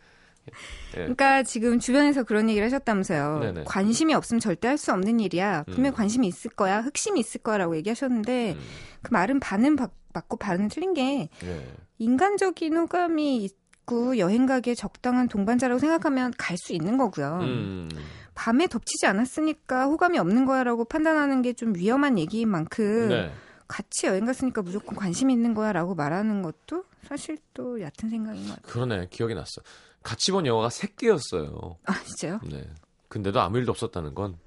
그러니까 0.94 1.44
지금 1.44 1.80
주변에서 1.80 2.24
그런 2.24 2.50
얘기를 2.50 2.66
하셨다면서요. 2.66 3.40
네네. 3.40 3.64
관심이 3.66 4.14
없으면 4.16 4.40
절대 4.40 4.68
할 4.68 4.78
수 4.80 4.92
없는 4.92 5.20
일이야. 5.20 5.64
분명 5.64 5.92
음. 5.92 5.96
관심이 5.96 6.28
있을 6.28 6.50
거야. 6.52 6.82
흑심이 6.82 7.20
있을 7.20 7.42
거라고 7.42 7.76
얘기하셨는데 7.78 8.54
음, 8.54 8.60
그 9.04 9.14
말은 9.14 9.40
반은 9.40 9.76
받- 9.76 9.92
맞고 10.14 10.38
반은 10.38 10.68
틀린 10.70 10.94
게 10.94 11.30
예. 11.44 11.74
인간적인 11.98 12.76
호감이 12.76 13.44
있고 13.44 14.18
여행 14.18 14.46
가기에 14.46 14.76
적당한 14.76 15.28
동반자라고 15.28 15.80
생각하면 15.80 16.34
갈 16.38 16.58
수 16.58 16.74
있는 16.74 16.98
거고요. 16.98 17.40
음, 17.42 17.90
밤에 18.36 18.68
덮치지 18.68 19.06
않았으니까 19.08 19.86
호감이 19.86 20.18
없는 20.18 20.46
거야라고 20.46 20.86
판단하는 20.86 21.42
게 21.42 21.54
좀 21.54 21.76
위험한 21.76 22.18
얘기인 22.20 22.50
만큼 22.50 23.10
네. 23.10 23.32
같이 23.68 24.08
여행 24.08 24.26
갔으니까 24.26 24.62
무조건 24.62 24.96
관심 24.96 25.30
있는 25.30 25.54
거야라고 25.54 25.94
말하는 25.96 26.42
것도 26.42 26.86
사실 27.04 27.38
또 27.54 27.80
얕은 27.82 28.10
생각인 28.10 28.48
것 28.48 28.56
같아요. 28.56 28.72
그러네. 28.74 29.08
기억이 29.10 29.36
났어. 29.36 29.62
같이 30.04 30.32
본 30.32 30.46
영화가 30.46 30.70
세 30.70 30.88
개였어요. 30.96 31.78
아 31.86 31.94
진짜요? 32.04 32.40
네. 32.50 32.68
근데도 33.10 33.40
아무 33.42 33.58
일도 33.58 33.72
없었다는 33.72 34.16
건 34.16 34.38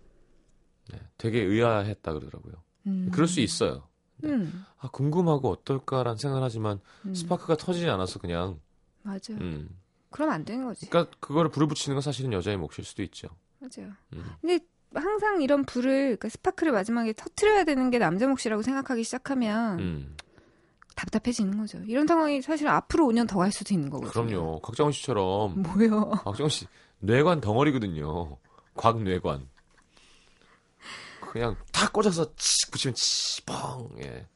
네, 0.93 0.99
되게 1.19 1.41
의아했다 1.41 2.13
그러더라고요. 2.13 2.55
음. 2.87 3.11
그럴 3.13 3.29
수 3.29 3.41
있어요. 3.41 3.87
음, 4.25 4.65
아, 4.79 4.89
궁금하고 4.91 5.51
어떨까라는 5.51 6.17
생각을 6.17 6.45
하지만 6.45 6.81
음. 7.07 7.15
스파크가 7.15 7.57
터지지 7.57 7.89
않아서 7.91 8.19
그냥 8.19 8.61
맞아요. 9.03 9.39
음. 9.41 9.69
그럼 10.11 10.31
안 10.31 10.45
되는 10.45 10.65
거지. 10.65 10.89
그러니까 10.89 11.17
그거를 11.21 11.51
불을 11.51 11.67
붙이는 11.69 11.95
건 11.95 12.03
사실은 12.03 12.33
여자의 12.33 12.57
몫일 12.57 12.85
수도 12.85 13.03
있죠. 13.03 13.29
맞아요. 13.59 13.91
음. 14.13 14.25
근데 14.41 14.59
항상 14.95 15.41
이런 15.41 15.65
불을 15.65 16.17
그러니까 16.19 16.29
스파크를 16.29 16.73
마지막에 16.73 17.13
터트려야 17.15 17.65
되는 17.65 17.91
게 17.91 17.99
남자 17.99 18.27
몫이라고 18.29 18.63
생각하기 18.63 19.03
시작하면 19.05 19.79
음. 19.81 20.17
답답해지는 20.97 21.57
거죠. 21.57 21.79
이런 21.87 22.07
상황이 22.07 22.43
사실 22.43 22.69
앞으로 22.69 23.07
5년 23.07 23.27
더 23.27 23.39
갈 23.39 23.51
수도 23.51 23.73
있는 23.73 23.89
거거든요. 23.89 24.13
그럼요. 24.27 24.61
곽정원 24.61 24.93
씨처럼 24.93 25.63
뭐요? 25.63 26.11
곽정원 26.25 26.51
씨 26.51 26.67
뇌관 27.01 27.41
덩어리거든요. 27.41 28.37
곽뇌관. 28.75 29.49
그냥 31.33 31.57
탁 31.73 31.95
꽂아서 31.95 32.31
치 32.37 32.71
붙이면 32.71 32.95
치뻥. 32.95 33.89
예. 34.03 34.27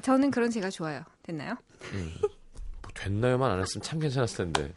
저는 0.00 0.30
그런 0.30 0.48
제가 0.48 0.70
좋아요. 0.70 1.02
됐나요? 1.24 1.56
음. 1.92 2.14
뭐 2.20 2.90
됐나요만 2.94 3.50
안 3.50 3.58
했으면 3.58 3.82
참 3.82 3.98
괜찮았을 3.98 4.52
텐데. 4.52 4.72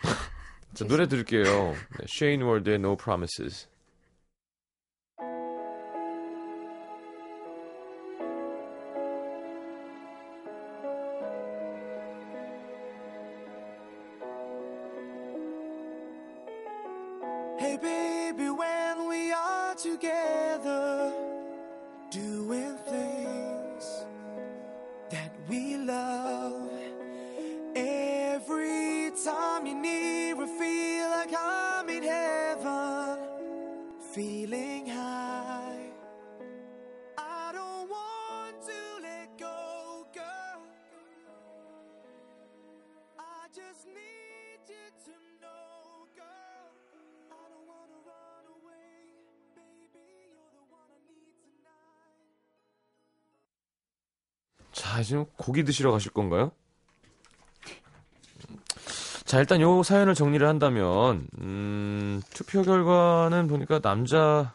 자, 0.72 0.86
노래 0.86 1.06
들을게요. 1.06 1.44
네, 1.44 2.06
Shane 2.08 2.42
Ward의 2.42 2.76
No 2.76 2.96
Promises. 2.96 3.68
자, 54.92 55.02
지금 55.02 55.24
고기 55.38 55.64
드시러 55.64 55.90
가실 55.90 56.12
건가요? 56.12 56.52
자, 59.24 59.38
일단 59.38 59.62
요 59.62 59.82
사연을 59.82 60.14
정리를 60.14 60.46
한다면, 60.46 61.26
음, 61.38 62.20
투표 62.34 62.60
결과는 62.60 63.48
보니까 63.48 63.78
남자, 63.78 64.54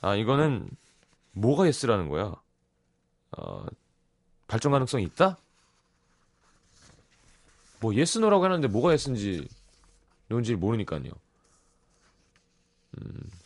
아, 0.00 0.14
이거는 0.14 0.70
뭐가 1.32 1.66
yes라는 1.66 2.08
거야? 2.08 2.36
어, 3.36 3.66
발전 4.46 4.70
가능성이 4.70 5.02
있다? 5.06 5.38
뭐, 7.80 7.92
yes, 7.96 8.18
no라고 8.18 8.44
해놨는데 8.44 8.72
뭐가 8.72 8.92
yes인지, 8.92 9.48
뭔지 10.28 10.54
모르니까요. 10.54 11.10
음. 12.98 13.39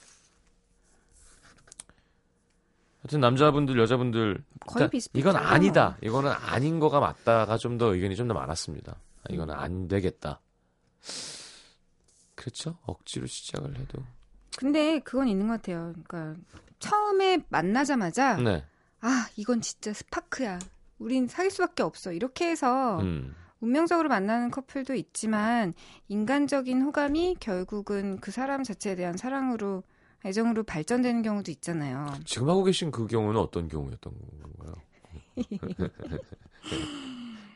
하여튼 3.04 3.20
남자분들, 3.20 3.78
여자분들, 3.78 4.42
거의 4.66 4.84
일단 4.84 4.90
비슷비슷하죠. 4.90 5.38
이건 5.38 5.46
아니다. 5.46 5.98
이거는 6.02 6.32
아닌 6.32 6.80
거가 6.80 7.00
맞다가 7.00 7.58
좀 7.58 7.76
더 7.78 7.94
의견이 7.94 8.16
좀 8.16 8.28
더 8.28 8.34
많았습니다. 8.34 8.92
아, 8.92 9.24
이거는 9.32 9.54
안 9.54 9.88
되겠다. 9.88 10.40
그렇죠? 12.34 12.78
억지로 12.86 13.26
시작을 13.26 13.78
해도. 13.78 14.02
근데 14.56 15.00
그건 15.00 15.28
있는 15.28 15.48
것 15.48 15.54
같아요. 15.54 15.92
그러니까 16.04 16.40
처음에 16.78 17.38
만나자마자 17.48 18.36
네. 18.36 18.64
아 19.00 19.28
이건 19.36 19.60
진짜 19.60 19.92
스파크야. 19.92 20.58
우린 20.98 21.26
사귈 21.26 21.50
수밖에 21.50 21.82
없어. 21.82 22.12
이렇게 22.12 22.48
해서 22.48 22.98
음. 23.00 23.34
운명적으로 23.60 24.08
만나는 24.08 24.50
커플도 24.50 24.94
있지만 24.94 25.74
인간적인 26.08 26.82
호감이 26.82 27.36
결국은 27.40 28.18
그 28.20 28.30
사람 28.30 28.62
자체에 28.62 28.94
대한 28.94 29.16
사랑으로 29.16 29.82
애정으로 30.24 30.62
발전되는 30.64 31.22
경우도 31.22 31.50
있잖아요. 31.52 32.06
지금 32.24 32.48
하고 32.48 32.64
계신 32.64 32.90
그 32.90 33.06
경우는 33.06 33.38
어떤 33.40 33.68
경우였던 33.68 34.12
건가요? 34.42 34.74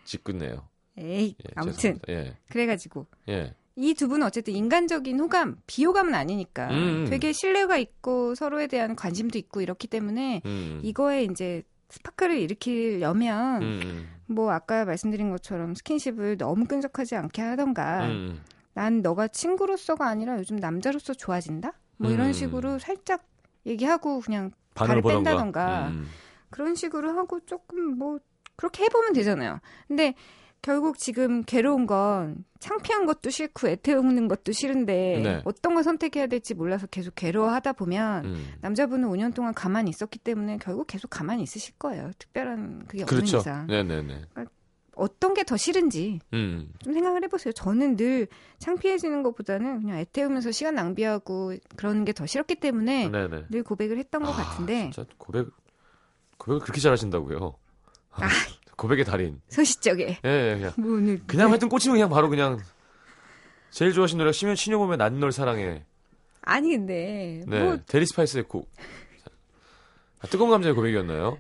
짓궂네요. 0.05 0.69
에이 0.99 1.37
예, 1.39 1.51
아무튼. 1.55 1.99
예. 2.09 2.37
그래가지고 2.49 3.07
예. 3.29 3.55
이두 3.77 4.09
분은 4.09 4.27
어쨌든 4.27 4.55
인간적인 4.55 5.21
호감, 5.21 5.59
비호감은 5.67 6.15
아니니까 6.15 6.69
음. 6.71 7.07
되게 7.09 7.33
신뢰가 7.33 7.79
있고 7.79 8.35
서로에 8.35 8.67
대한 8.67 8.97
관심도 8.97 9.39
있고 9.39 9.61
이렇기 9.61 9.87
때문에 9.87 10.43
음. 10.45 10.81
이거에 10.83 11.23
이제 11.25 11.63
스파크를 11.89 12.39
일으키려면 12.39 13.63
음, 13.63 13.81
음. 13.83 14.09
뭐 14.27 14.51
아까 14.51 14.85
말씀드린 14.85 15.31
것처럼 15.31 15.75
스킨십을 15.75 16.37
너무 16.37 16.67
끈적하지 16.67 17.15
않게 17.15 17.41
하던가 17.41 18.07
음, 18.09 18.43
난 18.75 19.01
너가 19.01 19.29
친구로서가 19.29 20.07
아니라 20.07 20.39
요즘 20.39 20.57
남자로서 20.57 21.15
좋아진다? 21.15 21.73
뭐 21.99 22.11
이런 22.11 22.29
음. 22.29 22.33
식으로 22.33 22.79
살짝 22.79 23.25
얘기하고 23.67 24.21
그냥 24.21 24.53
발을. 24.75 25.03
뺀다던가. 25.03 25.89
음. 25.89 26.07
그런 26.51 26.75
식으로 26.75 27.11
하고 27.11 27.41
조금 27.41 27.99
뭐 27.99 28.19
그렇게 28.57 28.85
해보면 28.85 29.13
되잖아요. 29.13 29.61
근데 29.87 30.15
결국 30.63 30.99
지금 30.99 31.45
괴로운 31.45 31.87
건 31.87 32.45
창피한 32.59 33.07
것도 33.07 33.31
싫고 33.31 33.69
애태우는 33.69 34.27
것도 34.27 34.51
싫은데 34.53 35.21
네. 35.23 35.43
어떤 35.45 35.75
걸 35.75 35.85
선택해야 35.85 36.27
될지 36.27 36.55
몰라서 36.55 36.87
계속 36.89 37.15
괴로워하다 37.15 37.75
보면 37.75 38.25
음. 38.25 38.47
남자분은 38.61 39.09
5년 39.09 39.35
동안 39.35 39.55
가만히 39.55 39.91
있었기 39.91 40.19
때문에 40.19 40.59
결국 40.61 40.87
계속 40.89 41.09
가만히 41.09 41.45
있으실 41.45 41.75
거예요. 41.79 42.11
특별한 42.19 42.87
그게 42.89 43.05
그렇죠. 43.05 43.39
없는 43.39 43.41
이상. 43.41 43.67
네네네. 43.69 44.23
어떤 44.99 45.35
게 45.35 45.45
더 45.45 45.57
싫은지 45.57 46.21
음. 46.35 46.71
좀 46.83 46.93
생각을 46.93 47.23
해보세요. 47.25 47.53
저는 47.53 47.97
늘 47.97 48.27
창피해지는 48.59 49.23
것보다는 49.23 49.81
그냥 49.81 49.99
애태우면서 49.99 50.51
시간 50.53 50.75
낭비하고 50.75 51.55
그러는 51.77 52.05
게 52.05 52.14
더 52.14 52.27
싫었기 52.27 52.57
때문에 52.57 53.09
네네. 53.09 53.45
늘 53.49 53.63
고백을 53.63 53.99
했던 53.99 54.23
것 54.23 54.31
아, 54.31 54.43
같은데 54.43 54.91
진짜 54.93 55.09
고백 55.17 55.49
고백을 56.37 56.61
그렇게 56.61 56.81
잘하신다고요? 56.81 57.55
아. 58.13 58.29
고백의 58.77 59.05
달인. 59.05 59.41
소시적에 59.49 60.19
예, 60.25 60.29
예, 60.29 60.55
그냥 60.55 60.73
뭐 60.77 60.93
오늘 60.93 61.21
그냥 61.27 61.49
하여튼 61.51 61.69
꽂히면 61.69 61.95
그냥 61.97 62.09
바로 62.11 62.29
그냥 62.29 62.61
제일 63.71 63.93
좋아하시는 63.93 64.19
노래가 64.19 64.33
신년 64.33 64.55
신여 64.55 64.79
보면 64.79 64.99
난 64.99 65.13
널 65.13 65.33
사랑해. 65.33 65.85
아니 66.43 66.71
근데 66.77 67.43
네, 67.47 67.63
뭐 67.65 67.79
델리 67.87 68.07
스파이스의 68.07 68.45
곡. 68.45 68.71
아, 70.21 70.27
뜨거운 70.29 70.51
감자의 70.51 70.75
고백이었나요? 70.75 71.39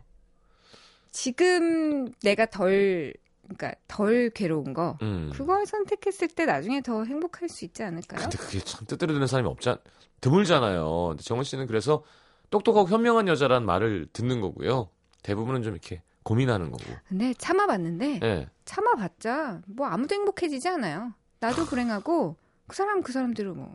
지금 1.13 2.13
내가 2.23 2.47
덜 2.47 3.13
그러니까 3.49 3.78
덜 3.88 4.30
괴로운 4.30 4.74
거 4.74 4.99
음. 5.03 5.30
그걸 5.34 5.66
선택했을 5.66 6.28
때 6.28 6.44
나중에 6.44 6.82
더 6.82 7.05
행복할 7.05 7.49
수 7.49 7.64
있지 7.64 7.82
않을까요? 7.82 8.20
근데 8.20 8.36
그게 8.38 8.61
참 8.61 8.86
뜻대로 8.86 9.12
되는 9.12 9.26
사람이 9.26 9.49
없자 9.49 9.78
드물잖아요. 10.20 11.09
근데 11.09 11.22
정원 11.22 11.44
씨는 11.44 11.66
그래서 11.66 12.03
똑똑하고 12.51 12.88
현명한 12.88 13.28
여자란 13.28 13.64
말을 13.64 14.09
듣는 14.12 14.40
거고요. 14.40 14.90
대부분은 15.22 15.62
좀 15.62 15.72
이렇게 15.72 16.03
고민하는 16.22 16.70
거고. 16.70 16.84
근데 17.09 17.32
참아봤는데 17.34 18.20
예. 18.22 18.49
참아봤자 18.64 19.62
뭐 19.66 19.86
아무도 19.86 20.14
행복해지지 20.14 20.68
않아요. 20.68 21.12
나도 21.40 21.64
불행하고 21.64 22.36
그 22.66 22.76
사람 22.76 23.03
그 23.03 23.12
사람대로 23.12 23.55
뭐 23.55 23.74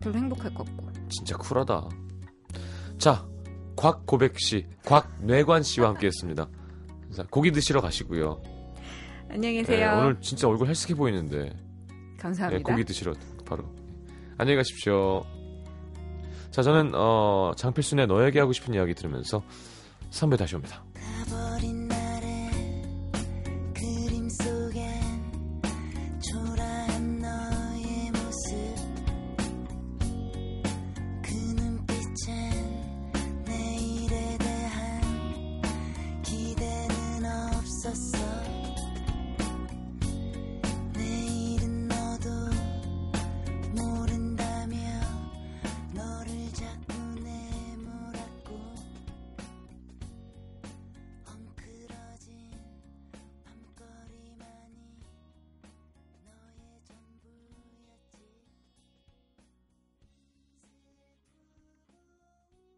별로 0.00 0.16
행복할 0.16 0.54
거 0.54 0.62
없고. 0.62 0.90
진짜 1.08 1.36
쿨하다. 1.36 1.88
자, 2.98 3.26
곽고백 3.76 4.38
씨, 4.38 4.66
곽뇌관 4.84 5.62
씨와 5.62 5.88
함께했습니다. 5.88 6.48
자, 7.16 7.26
고기 7.30 7.50
드시러 7.52 7.80
가시고요. 7.80 8.42
안녕히 9.30 9.56
예, 9.56 9.62
계세요. 9.62 9.98
오늘 10.00 10.20
진짜 10.20 10.48
얼굴 10.48 10.68
헬스케 10.68 10.94
보이는데 10.94 11.46
예, 11.46 12.16
감사합니다. 12.18 12.68
고기 12.70 12.84
드시러 12.84 13.12
바로 13.44 13.64
안녕히 14.38 14.56
가십시오. 14.56 15.24
자, 16.50 16.62
저는 16.62 16.92
어, 16.94 17.52
장필순의 17.56 18.06
너에게 18.06 18.40
하고 18.40 18.52
싶은 18.52 18.74
이야기 18.74 18.94
들으면서 18.94 19.42
선배 20.10 20.36
다시 20.36 20.56
옵니다. 20.56 20.82
가버린 21.28 21.77